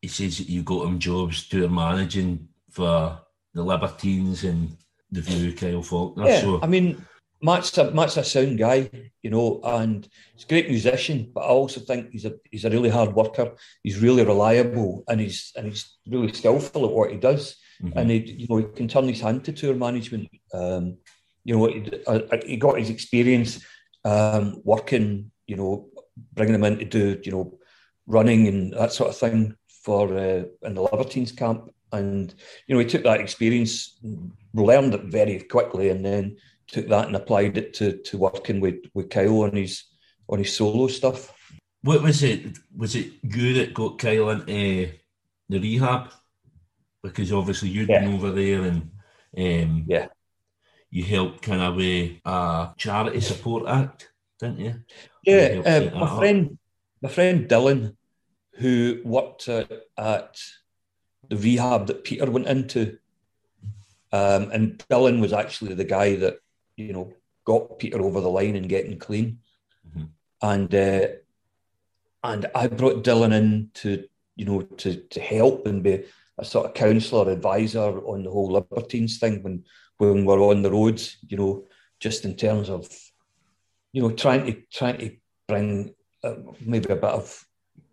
[0.00, 3.20] he says that you got him jobs doing managing for
[3.54, 4.76] the Libertines and
[5.10, 6.28] the View, Kyle Falconer.
[6.28, 6.60] Yeah, so.
[6.62, 7.04] I mean,
[7.40, 8.90] Matt's a, Matt's a sound guy,
[9.22, 12.70] you know, and he's a great musician, but I also think he's a he's a
[12.70, 13.52] really hard worker.
[13.82, 17.56] He's really reliable and he's and he's really skillful at what he does.
[17.82, 17.98] Mm-hmm.
[17.98, 20.28] And he, you know, he can turn his hand to tour management.
[20.52, 20.98] Um,
[21.44, 23.64] you know, he, uh, he got his experience
[24.04, 25.30] um, working.
[25.46, 25.88] You know,
[26.34, 27.58] bringing him in to do, you know,
[28.06, 31.70] running and that sort of thing for uh, in the Libertines camp.
[31.92, 32.34] And
[32.66, 33.98] you know, he took that experience,
[34.52, 36.36] learned it very quickly, and then
[36.66, 39.84] took that and applied it to to working with with Kyle on his
[40.28, 41.32] on his solo stuff.
[41.82, 42.58] What was it?
[42.76, 44.90] Was it you that got Kyle into
[45.48, 46.12] the rehab?
[47.02, 48.00] Because obviously you'd yeah.
[48.00, 48.90] been over there and
[49.36, 50.08] um, yeah,
[50.90, 54.74] you helped kind of a, a charity support act, didn't you?
[55.24, 56.58] Yeah, you uh, my friend, up.
[57.02, 57.96] my friend Dylan,
[58.52, 59.64] who worked uh,
[59.96, 60.40] at
[61.28, 62.98] the rehab that Peter went into,
[64.12, 66.38] um, and Dylan was actually the guy that
[66.76, 67.12] you know
[67.44, 69.40] got Peter over the line and getting clean,
[69.86, 70.04] mm-hmm.
[70.42, 71.06] and uh,
[72.24, 74.04] and I brought Dylan in to
[74.36, 76.04] you know to to help and be
[76.38, 79.64] a sort of counsellor, advisor on the whole Libertines thing when
[79.98, 81.66] when we're on the roads, you know,
[81.98, 82.88] just in terms of,
[83.92, 85.16] you know, trying to trying to
[85.48, 87.44] bring uh, maybe a bit of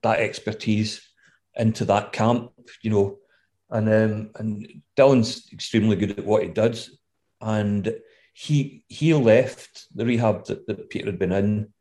[0.04, 1.02] that expertise
[1.56, 3.18] into that camp, you know.
[3.72, 6.98] And um, and Dylan's extremely good at what he does,
[7.42, 7.96] and
[8.34, 11.74] he he left the rehab that, that Peter had been in,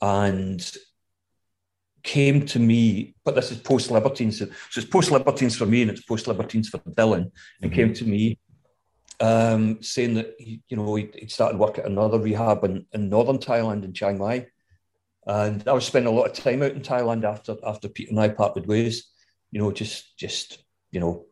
[0.00, 0.76] and
[2.04, 3.14] came to me.
[3.24, 6.68] But this is post Libertines, so it's post Libertines for me, and it's post Libertines
[6.68, 7.32] for Dylan.
[7.60, 7.74] And mm-hmm.
[7.74, 8.38] came to me
[9.18, 13.08] um, saying that he, you know he'd, he'd started work at another rehab in, in
[13.08, 14.46] northern Thailand in Chiang Mai,
[15.26, 18.20] and I was spending a lot of time out in Thailand after after Peter and
[18.20, 19.10] I parted ways.
[19.50, 20.64] You know, just just
[20.94, 21.26] you know,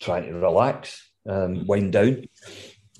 [0.00, 2.24] trying to relax, um, wind down.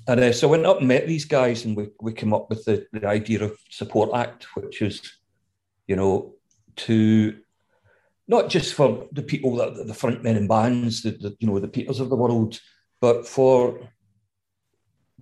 [0.09, 2.51] And uh, so I went up and met these guys, and we, we came up
[2.51, 5.01] with the, the idea of Support Act, which is,
[5.87, 6.35] you know,
[6.87, 7.37] to
[8.29, 11.59] not just for the people that the front men in bands, the, the you know
[11.59, 12.61] the Peters of the world,
[13.01, 13.81] but for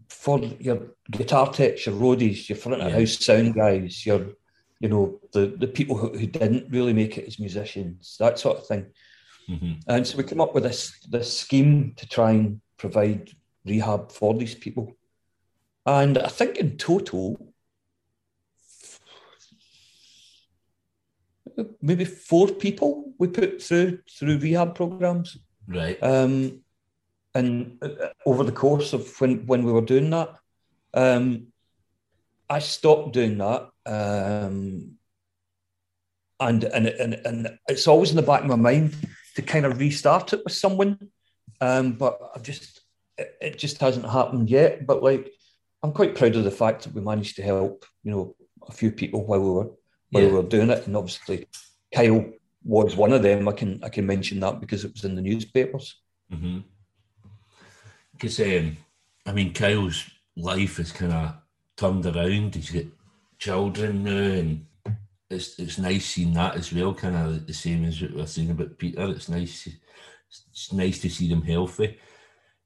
[0.09, 4.27] for your guitar techs, your roadies, your front of house sound guys, your
[4.81, 8.59] you know the the people who, who didn't really make it as musicians, that sort
[8.59, 8.87] of thing.
[9.49, 9.73] Mm-hmm.
[9.89, 13.31] And so we came up with this this scheme to try and provide
[13.65, 14.97] rehab for these people.
[15.87, 17.48] And I think in total,
[21.81, 25.39] maybe four people we put through through rehab programs.
[25.67, 25.99] Right.
[26.03, 26.63] Um,
[27.35, 30.35] and uh, over the course of when when we were doing that,
[30.95, 31.49] um,
[32.49, 33.71] I stopped doing that.
[33.87, 34.95] Um,
[36.41, 38.95] and, and and and it's always in the back of my mind
[39.35, 41.11] to kind of restart it with someone.
[41.61, 42.83] Um, but I've just
[43.17, 44.87] it, it just hasn't happened yet.
[44.87, 45.33] But like
[45.83, 48.91] I'm quite proud of the fact that we managed to help, you know, a few
[48.93, 49.71] people while we were
[50.11, 50.31] while yeah.
[50.31, 50.87] we were doing it.
[50.87, 51.47] And obviously
[51.95, 52.25] Kyle
[52.65, 53.49] was one of them.
[53.49, 55.97] I can I can mention that because it was in the newspapers.
[56.31, 58.69] Because mm-hmm.
[58.69, 58.77] um,
[59.27, 60.05] I mean, Kyle's
[60.37, 61.35] life is kind of
[61.77, 62.55] turned around.
[62.55, 62.85] He's got
[63.39, 64.67] children now, and
[65.31, 66.95] it's it's nice seeing that as well.
[66.95, 69.11] Kind of the same as what we're saying about Peter.
[69.11, 69.69] It's nice.
[70.51, 71.99] It's nice to see them healthy.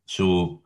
[0.06, 0.62] So,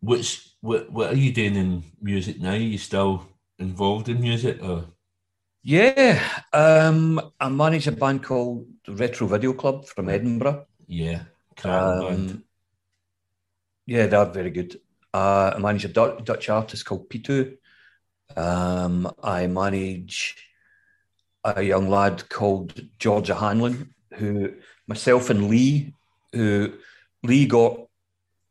[0.00, 2.52] what's what what are you doing in music now?
[2.52, 3.26] Are you still
[3.58, 4.86] involved in music or?
[5.68, 10.64] Yeah, um, I manage a band called Retro Video Club from Edinburgh.
[10.86, 11.22] Yeah,
[11.64, 12.44] um,
[13.84, 14.80] yeah, they're very good.
[15.12, 17.56] Uh, I manage a Dutch artist called Pitu.
[18.36, 20.36] Um, I manage
[21.42, 24.52] a young lad called Georgia Hanlon, who
[24.86, 25.92] myself and Lee,
[26.32, 26.74] who
[27.24, 27.88] Lee got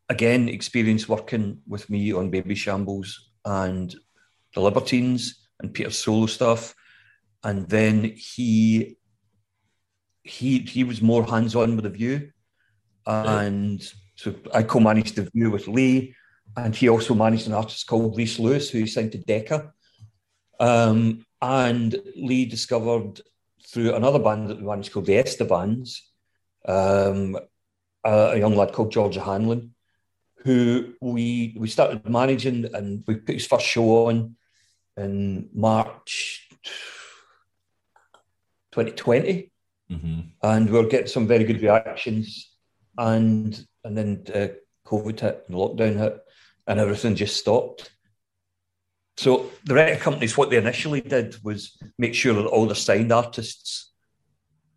[0.10, 3.14] again experience working with me on Babyshambles
[3.46, 3.96] and
[4.54, 6.76] the Libertines and Peter's solo stuff,
[7.46, 8.98] and then he
[10.24, 12.32] he he was more hands on with the View,
[13.06, 13.82] and
[14.16, 16.16] so I co-managed the View with Lee,
[16.58, 19.72] and he also managed an artist called Rhys Lewis who he signed to Decca.
[20.60, 23.22] Um, and Lee discovered
[23.68, 26.02] through another band that we managed called the Estevans,
[26.68, 27.38] um,
[28.04, 29.76] a, a, young lad called Georgia Hanlon,
[30.38, 34.36] who we we started managing, and we put his first show on
[34.98, 36.48] in March
[38.76, 39.52] 2020,
[39.92, 40.20] mm-hmm.
[40.44, 42.52] and we are getting some very good reactions,
[42.98, 44.48] and and then uh,
[44.86, 46.20] COVID hit and lockdown hit,
[46.68, 47.92] and everything just stopped.
[49.18, 53.14] So the record companies, what they initially did was make sure that all the signed
[53.14, 53.94] artists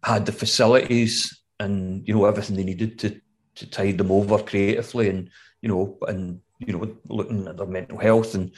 [0.04, 3.20] had the facilities and you know everything they needed to
[3.56, 5.30] to tide them over creatively and
[5.60, 8.54] you know and you know looking at their mental health and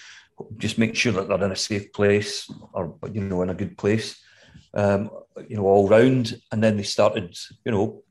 [0.59, 3.79] just make sure that they're in a safe place or you know in a good
[3.79, 4.21] place
[4.75, 5.11] um,
[5.49, 8.03] you know all round and then they started you know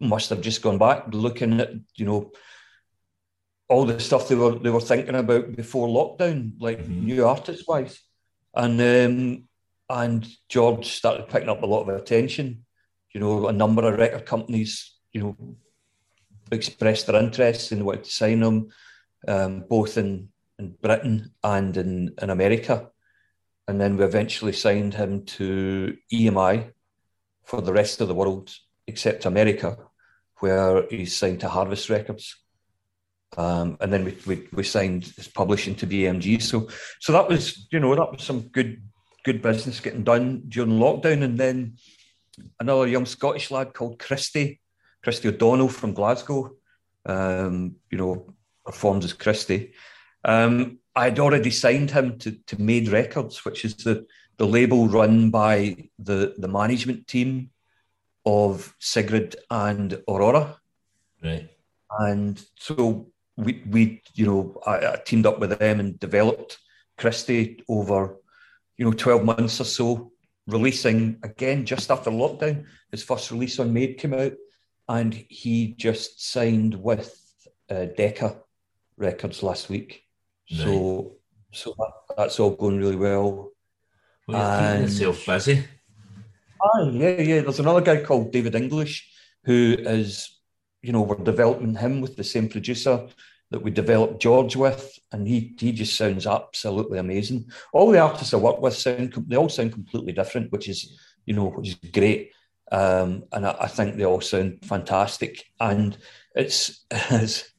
[0.00, 2.30] must have just gone back looking at you know
[3.68, 7.04] all the stuff they were they were thinking about before lockdown, like mm-hmm.
[7.04, 8.00] new artist wise,
[8.54, 9.44] and um,
[9.90, 12.64] and George started picking up a lot of attention.
[13.12, 15.56] You know, a number of record companies, you know,
[16.50, 18.68] expressed their interest and wanted to sign him,
[19.26, 20.28] um, both in,
[20.58, 22.90] in Britain and in, in America.
[23.68, 26.72] And then we eventually signed him to EMI
[27.44, 28.50] for the rest of the world,
[28.86, 29.76] except America,
[30.38, 32.34] where he's signed to Harvest Records.
[33.36, 36.40] Um, and then we, we, we signed his publishing to BMG.
[36.40, 38.82] So so that was you know that was some good
[39.22, 41.22] good business getting done during lockdown.
[41.22, 41.76] And then
[42.58, 44.60] another young Scottish lad called Christy,
[45.04, 46.56] Christy O'Donnell from Glasgow,
[47.04, 49.74] um, you know, performs as Christy.
[50.24, 54.04] Um, I had already signed him to, to Made Records, which is the,
[54.36, 57.50] the label run by the, the management team
[58.26, 60.56] of Sigrid and Aurora.
[61.22, 61.48] Right.
[62.00, 66.58] And so we, we you know, I, I, teamed up with them and developed
[66.96, 68.16] Christy over,
[68.76, 70.10] you know, 12 months or so,
[70.48, 72.64] releasing again just after lockdown.
[72.90, 74.32] His first release on Made came out,
[74.88, 77.16] and he just signed with
[77.70, 78.40] uh, Decca
[78.96, 80.07] Records last week.
[80.50, 80.60] Right.
[80.60, 81.12] So,
[81.52, 83.50] so that, that's all going really well.
[84.26, 85.64] Well, you're keeping yourself busy.
[86.62, 87.40] Ah, yeah, yeah.
[87.40, 89.08] There's another guy called David English
[89.44, 90.40] who is,
[90.82, 93.06] you know, we're developing him with the same producer
[93.50, 97.50] that we developed George with, and he he just sounds absolutely amazing.
[97.72, 101.34] All the artists I work with sound they all sound completely different, which is you
[101.34, 102.32] know which is great.
[102.70, 105.42] Um, and I, I, think they all sound fantastic.
[105.58, 105.96] And
[106.34, 107.50] it's it's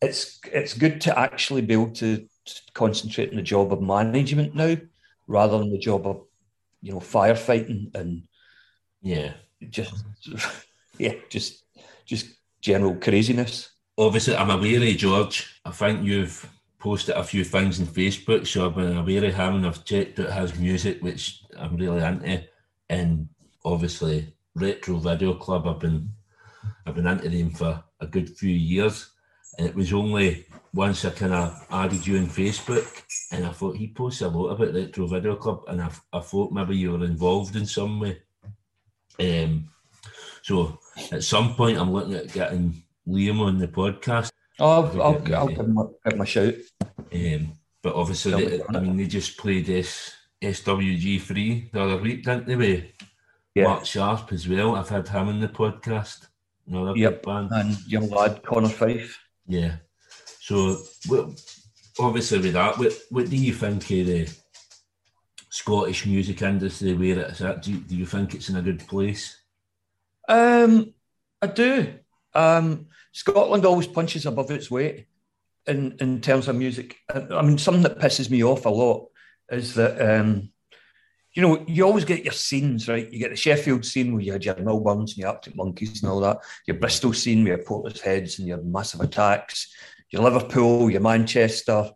[0.00, 2.26] it's it's good to actually be able to
[2.74, 4.76] concentrate on the job of management now,
[5.26, 6.22] rather than the job of
[6.80, 8.22] you know firefighting and
[9.02, 9.32] yeah,
[9.70, 10.04] just
[10.98, 11.64] yeah, just
[12.04, 12.26] just
[12.60, 15.60] general craziness obviously, I'm aware of George.
[15.64, 19.54] I think you've posted a few things on Facebook, so I've been aware of him
[19.56, 22.44] and I've checked out his music, which I'm really into.
[22.88, 23.28] And
[23.64, 26.10] obviously, Retro Video Club, I've been
[26.86, 29.10] I've been into them for a good few years.
[29.58, 33.76] And it was only once I kind of added you on Facebook and I thought
[33.76, 37.04] he posts a lot about Retro Video Club and I, I thought maybe you were
[37.04, 38.22] involved in some way.
[39.20, 39.68] Um,
[40.42, 40.78] so
[41.10, 44.30] at some point I'm looking at getting Liam on the podcast.
[44.58, 46.54] Oh, I'll, I'll, I'll give, him a, give him a shout.
[47.12, 52.46] Um, but obviously, they, I mean, they just played this SWG3 the other week, didn't
[52.46, 52.56] they?
[52.56, 52.84] With
[53.54, 53.64] yeah.
[53.64, 54.76] Mark Sharp as well.
[54.76, 56.28] I've had him on the podcast.
[56.66, 57.22] Another yep.
[57.22, 57.50] band.
[57.50, 59.18] And young lad, Connor Fife.
[59.46, 59.76] Yeah.
[60.44, 60.82] So,
[62.00, 64.28] obviously, with that, what, what do you think of the
[65.50, 67.62] Scottish music industry where it's at?
[67.62, 69.40] Do you, do you think it's in a good place?
[70.28, 70.94] Um,
[71.40, 71.94] I do.
[72.34, 75.06] Um, Scotland always punches above its weight
[75.68, 76.96] in, in terms of music.
[77.08, 79.10] I mean, something that pisses me off a lot
[79.48, 80.50] is that, um,
[81.34, 83.08] you know, you always get your scenes, right?
[83.12, 86.10] You get the Sheffield scene where you had your Milburns and your Arctic Monkeys and
[86.10, 89.72] all that, your Bristol scene where your Portisheads and your Massive Attacks,
[90.12, 91.90] your Liverpool, your Manchester.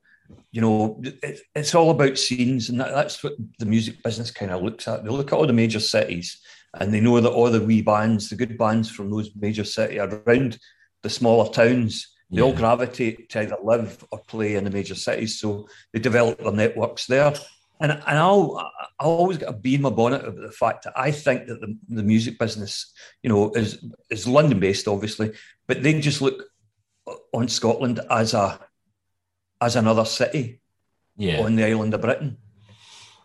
[0.51, 4.51] You know, it, it's all about scenes, and that, that's what the music business kind
[4.51, 5.05] of looks at.
[5.05, 6.41] They look at all the major cities
[6.81, 10.01] and they know that all the wee bands, the good bands from those major cities
[10.01, 10.59] around
[11.03, 12.45] the smaller towns, they yeah.
[12.45, 15.39] all gravitate to either live or play in the major cities.
[15.39, 17.33] So they develop their networks there.
[17.81, 18.57] And, and I'll,
[18.99, 21.77] I always get a in my bonnet about the fact that I think that the,
[21.89, 22.93] the music business,
[23.23, 25.33] you know, is is London based, obviously,
[25.67, 26.43] but they just look
[27.33, 28.59] on Scotland as a
[29.61, 30.61] as another city
[31.17, 31.41] yeah.
[31.41, 32.37] on the island of Britain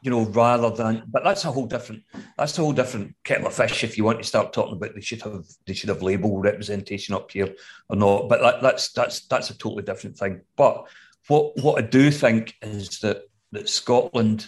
[0.02, 1.04] you know, rather than.
[1.08, 2.04] But that's a whole different.
[2.38, 3.84] That's a whole different kettle of fish.
[3.84, 7.14] If you want to start talking about they should have they should have label representation
[7.14, 7.54] up here
[7.88, 8.28] or not.
[8.28, 10.42] But that, that's that's that's a totally different thing.
[10.56, 10.88] But
[11.28, 14.48] what what I do think is that that Scotland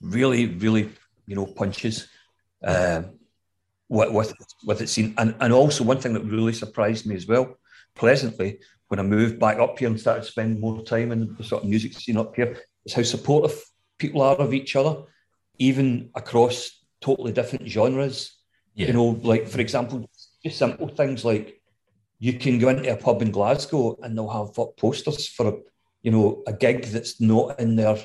[0.00, 0.90] really really
[1.26, 2.08] you know punches.
[2.64, 3.10] Um,
[3.88, 4.34] with, with
[4.64, 7.56] with its scene, and and also one thing that really surprised me as well,
[7.96, 11.64] pleasantly, when I moved back up here and started spending more time in the sort
[11.64, 13.60] of music scene up here, is how supportive
[13.98, 15.02] people are of each other,
[15.58, 18.36] even across totally different genres.
[18.74, 18.88] Yeah.
[18.88, 20.08] You know, like for example,
[20.44, 21.60] just simple things like
[22.18, 25.60] you can go into a pub in Glasgow and they'll have posters for
[26.02, 27.98] you know a gig that's not in their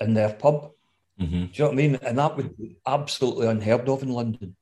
[0.00, 0.72] in their pub.
[1.20, 1.46] Mm-hmm.
[1.46, 1.98] Do you know what I mean?
[2.02, 4.56] And that would be absolutely unheard of in London.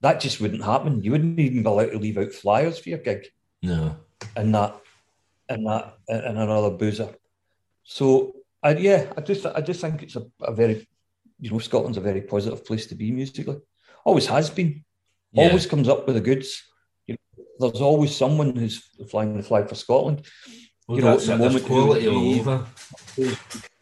[0.00, 1.02] That just wouldn't happen.
[1.02, 3.26] You wouldn't even be allowed to leave out flyers for your gig.
[3.62, 3.96] No.
[4.36, 4.80] And that,
[5.48, 7.10] and that, and another boozer.
[7.84, 10.86] So I, yeah, I just I just think it's a, a, very,
[11.40, 13.56] you know, Scotland's a very positive place to be musically.
[14.04, 14.84] Always has been.
[15.32, 15.44] Yeah.
[15.48, 16.62] Always comes up with the goods.
[17.06, 20.26] You know, there's always someone who's flying the flag for Scotland.
[20.86, 22.66] Well, you know, the moment quality all over.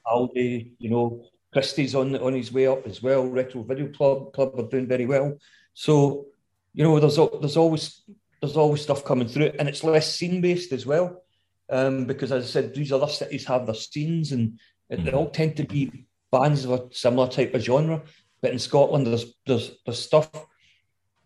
[0.07, 3.27] Aldi, you know, Christy's on on his way up as well.
[3.27, 5.37] Retro Video Club Club are doing very well.
[5.75, 6.27] So,
[6.73, 8.03] you know, there's there's always
[8.41, 11.23] there's always stuff coming through, and it's less scene based as well
[11.71, 14.59] um, because as I said, these other cities have their scenes and
[14.91, 15.05] mm.
[15.05, 18.03] they all tend to be bands of a similar type of genre.
[18.43, 20.31] But in Scotland, there's there's there's stuff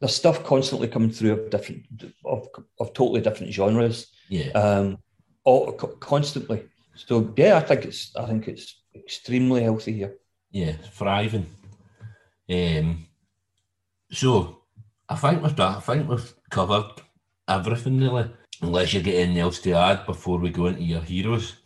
[0.00, 1.86] there's stuff constantly coming through of different
[2.24, 2.48] of,
[2.78, 4.08] of totally different genres.
[4.28, 4.50] Yeah.
[4.50, 4.98] Um,
[5.44, 6.66] all constantly.
[6.94, 10.16] So yeah, I think it's I think it's extremely healthy here.
[10.50, 11.46] Yeah, thriving.
[12.50, 13.06] Um,
[14.10, 14.62] so
[15.08, 17.02] I think we've done, I think we've covered
[17.48, 18.30] everything really.
[18.62, 21.56] Unless you get anything else to add before we go into your heroes.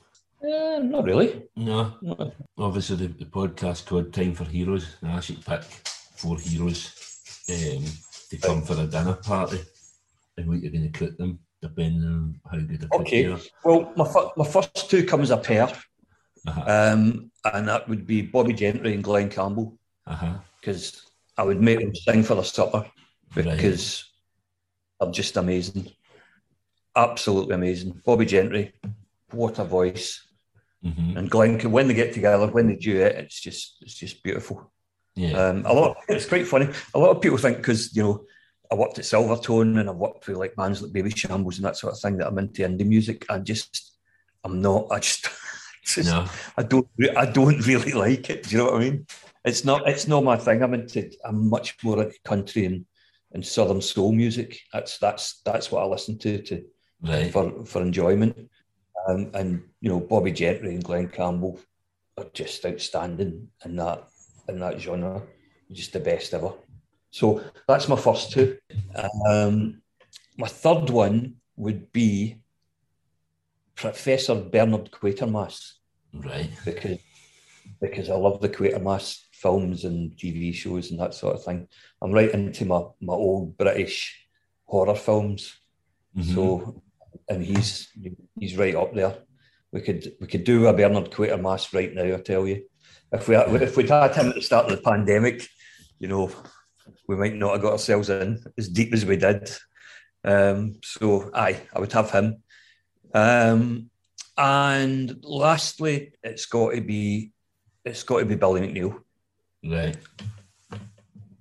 [0.42, 1.42] Uh, not really.
[1.56, 1.94] No.
[2.00, 2.32] no.
[2.56, 4.96] Obviously, the, the, podcast called Time for Heroes.
[5.02, 6.94] I should pick four heroes
[7.50, 7.84] um,
[8.30, 9.60] to come for a dinner party
[10.36, 13.36] and what you're going to cook them, depending on how good a Okay.
[13.64, 15.68] Well, my, f- my first two comes a pair.
[16.46, 16.64] uh-huh.
[16.66, 20.38] um, and that would be Bobbie Gentry and Glen Campbell, because uh-huh.
[20.62, 21.02] Cause
[21.36, 22.84] I would make them sing for the supper
[23.34, 24.04] because
[25.00, 25.90] they're just amazing,
[26.96, 28.00] absolutely amazing.
[28.04, 28.72] Bobbie Gentry,
[29.30, 30.26] what a voice,
[30.84, 31.16] mm-hmm.
[31.16, 31.58] and Glen.
[31.70, 34.72] When they get together, when they do it, it's just it's just beautiful.
[35.14, 35.96] Yeah, um, a lot.
[36.08, 36.68] It's quite funny.
[36.94, 38.24] A lot of people think because you know
[38.70, 41.94] I worked at Silvertone and I've worked with like bands like Babyshambles and that sort
[41.94, 43.24] of thing that I'm into indie music.
[43.30, 43.96] I just,
[44.44, 44.88] I'm not.
[44.90, 45.28] I just,
[45.84, 46.26] just no.
[46.56, 46.86] I don't,
[47.16, 48.44] I don't really like it.
[48.44, 49.06] Do you know what I mean?
[49.44, 50.62] It's not, it's not my thing.
[50.62, 52.84] I'm into, I'm much more into country and,
[53.32, 54.60] and southern soul music.
[54.72, 56.64] That's that's that's what I listen to to
[57.02, 57.32] right.
[57.32, 58.50] for for enjoyment.
[59.08, 61.60] Um, and you know, Bobbie Gentry and Glen Campbell
[62.16, 64.08] are just outstanding in that
[64.48, 65.22] in that genre.
[65.70, 66.52] Just the best ever.
[67.10, 68.56] So that's my first two.
[69.28, 69.82] Um,
[70.36, 72.40] my third one would be
[73.74, 75.74] Professor Bernard Quatermass.
[76.12, 76.50] Right.
[76.64, 76.98] Because
[77.80, 81.68] because I love the Quatermass films and TV shows and that sort of thing.
[82.02, 84.26] I'm right into my, my old British
[84.64, 85.56] horror films.
[86.16, 86.34] Mm-hmm.
[86.34, 86.82] So
[87.28, 87.88] and he's
[88.38, 89.16] he's right up there.
[89.72, 92.64] We could we could do a Bernard Quatermass right now, I tell you.
[93.12, 95.46] If we if we'd had him at the start of the pandemic,
[95.98, 96.30] you know,
[97.06, 99.50] we might not have got ourselves in as deep as we did.
[100.24, 102.42] Um, so, aye, I would have him.
[103.14, 103.90] Um,
[104.36, 107.32] and lastly, it's got to be
[107.84, 109.00] it's got to be Billy McNeill.
[109.64, 109.96] Right.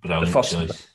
[0.02, 0.88] Brilliant the first choice.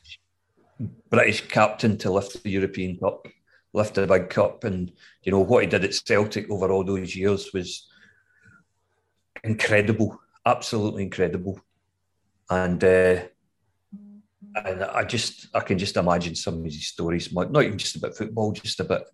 [1.11, 3.27] British captain to lift the European Cup,
[3.73, 4.93] lift the big cup, and
[5.23, 7.89] you know what he did at Celtic over all those years was
[9.45, 11.61] incredible, absolutely incredible.
[12.51, 13.23] And uh,
[14.65, 18.17] and I just I can just imagine some of these stories, not even just about
[18.17, 19.05] football, just about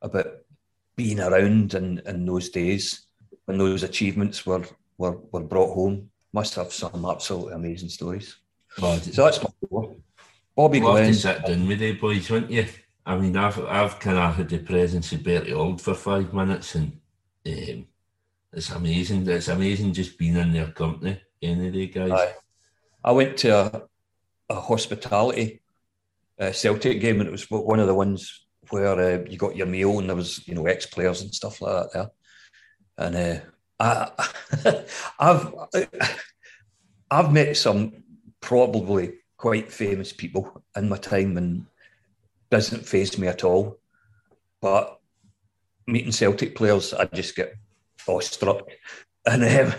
[0.00, 0.26] about
[0.96, 3.06] being around in, in those days
[3.46, 4.64] when those achievements were,
[4.98, 6.10] were were brought home.
[6.32, 8.36] Must have some absolutely amazing stories.
[8.80, 9.96] Well, so that's my four.
[10.56, 11.04] Bobby we'll Glen.
[11.04, 12.66] Have to sit down with the boys, wouldn't you?
[13.04, 16.74] I mean, I've I've kind of had the presence of Bertie Auld for five minutes,
[16.74, 16.92] and
[17.46, 17.86] um,
[18.52, 19.28] it's amazing.
[19.28, 21.20] It's amazing just being in their company.
[21.42, 22.12] Any of the guys.
[22.12, 22.34] I,
[23.04, 23.82] I went to a,
[24.48, 25.62] a hospitality
[26.38, 29.66] uh, Celtic game, and it was one of the ones where uh, you got your
[29.66, 32.10] meal and there was you know ex players and stuff like that there.
[32.98, 33.40] And uh,
[35.18, 35.54] I've
[37.10, 38.04] I've met some
[38.40, 41.66] probably quite famous people in my time, and
[42.50, 43.78] doesn't phase me at all.
[44.60, 45.00] But
[45.86, 47.54] meeting Celtic players, I just get
[48.08, 48.68] awestruck.
[49.24, 49.74] And um,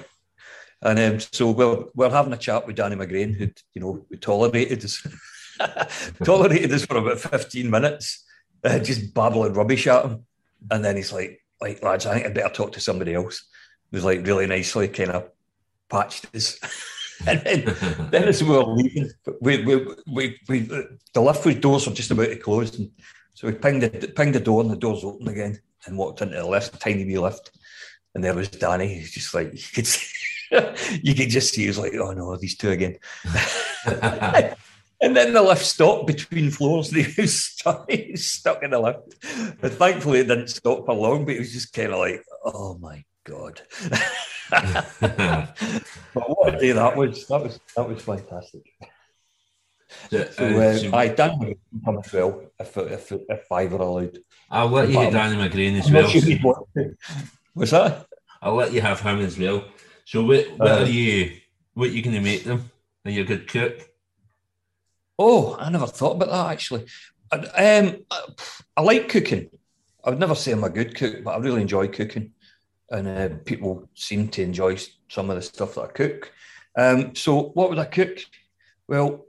[0.82, 4.16] and um, so we're, we're having a chat with Danny McGrain, who you know who
[4.16, 5.06] tolerated us,
[6.24, 8.24] tolerated us for about fifteen minutes,
[8.64, 10.26] uh, just babbling rubbish at him,
[10.72, 13.46] and then he's like, "Like lads, I think I would better talk to somebody else."
[13.94, 15.30] Was like really nicely kind of
[15.88, 16.60] patched us.
[17.28, 17.76] and then,
[18.10, 22.12] then as we were leaving, we, we, we, we, the lift was doors were just
[22.12, 22.90] about to close, and
[23.36, 26.36] so we pinged the, pinged the door, and the doors open again, and walked into
[26.36, 27.52] the lift, tiny wee lift,
[28.16, 28.96] and there was Danny.
[28.96, 30.08] He's just like you could see,
[31.04, 32.98] you could just see he was like, oh no, these two again.
[33.86, 38.72] and then the lift stopped between floors and he was stuck, he was stuck in
[38.72, 39.16] the lift.
[39.62, 42.78] But thankfully it didn't stop for long, but it was just kind of like, oh
[42.80, 43.62] my God.
[44.50, 45.50] but
[46.14, 47.26] what a day that was.
[47.28, 48.62] That was that was fantastic.
[50.10, 51.56] So, so, uh, so I Dan
[51.86, 54.18] come as well if if if I were allowed.
[54.50, 56.08] I'll let you get Danny McGrain as well.
[56.08, 56.96] Sure
[57.54, 58.08] What's that?
[58.42, 59.66] I'll let you have him as well.
[60.06, 61.38] So what, what uh, are you
[61.74, 62.72] what are you going to make them?
[63.06, 63.90] Are you a good cook?
[65.18, 66.86] Oh, I never thought about that actually.
[67.32, 68.26] I, um, I,
[68.78, 69.50] I like cooking.
[70.04, 72.32] I would never say I'm a good cook, but I really enjoy cooking,
[72.94, 74.78] and uh, people seem to enjoy
[75.10, 76.32] some of the stuff that I cook.
[76.78, 78.20] Um, so, what would I cook?
[78.88, 79.26] Well,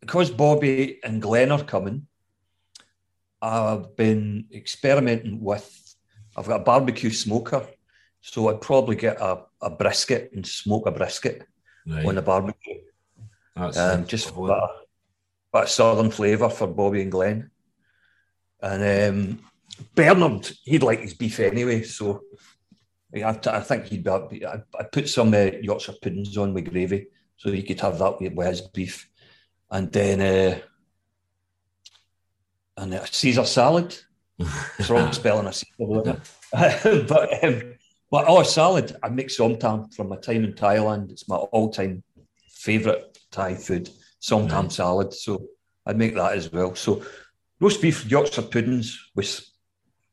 [0.00, 2.06] because Bobby and Glen are coming,
[3.40, 5.78] I've been experimenting with.
[6.36, 7.66] I've got a barbecue smoker
[8.22, 11.46] so I'd probably get a, a brisket and smoke a brisket
[11.86, 12.06] right.
[12.06, 12.80] on the barbecue.
[13.56, 14.68] Um, just for that,
[15.52, 17.50] that southern flavour for Bobby and Glen.
[18.62, 19.40] And um,
[19.94, 22.22] Bernard, he'd like his beef anyway, so
[23.14, 24.46] I, I think he'd be.
[24.46, 28.20] I, I put some uh, Yorkshire puddings on with gravy, so he could have that
[28.20, 29.08] with, with his beef,
[29.70, 30.58] and then uh,
[32.78, 33.96] and a Caesar salad.
[34.38, 36.20] it's wrong spelling a Caesar,
[37.08, 37.74] but um,
[38.10, 38.96] but oh, salad.
[39.02, 41.10] I make somtam from my time in Thailand.
[41.10, 42.02] It's my all-time
[42.48, 43.90] favourite Thai food,
[44.20, 44.72] somtam right.
[44.72, 45.12] salad.
[45.12, 45.46] So
[45.86, 46.74] I'd make that as well.
[46.74, 47.02] So
[47.60, 49.40] roast beef, Yorkshire puddings with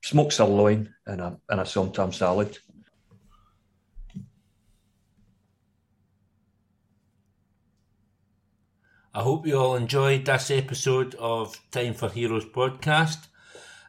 [0.03, 2.57] smoked sirloin and a and a somtam salad.
[9.11, 13.25] I hope you all enjoyed this episode of Time for Heroes podcast.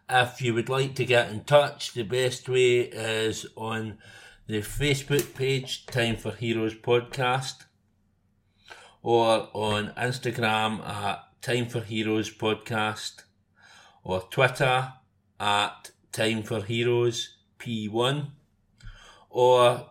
[0.09, 3.99] If you would like to get in touch, the best way is on
[4.47, 7.67] the Facebook page, Time for Heroes Podcast,
[9.03, 13.25] or on Instagram at Time for Heroes Podcast,
[14.03, 14.95] or Twitter
[15.39, 18.31] at Time for Heroes P1,
[19.29, 19.91] or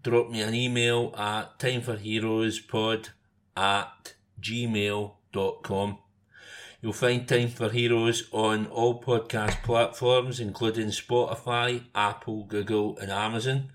[0.00, 3.08] drop me an email at timeforheroespod
[3.56, 5.98] at gmail.com.
[6.82, 13.70] You'll find Time for Heroes on all podcast platforms, including Spotify, Apple, Google, and Amazon.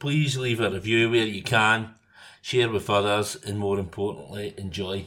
[0.00, 1.94] Please leave a review where you can,
[2.40, 5.06] share with others, and more importantly, enjoy.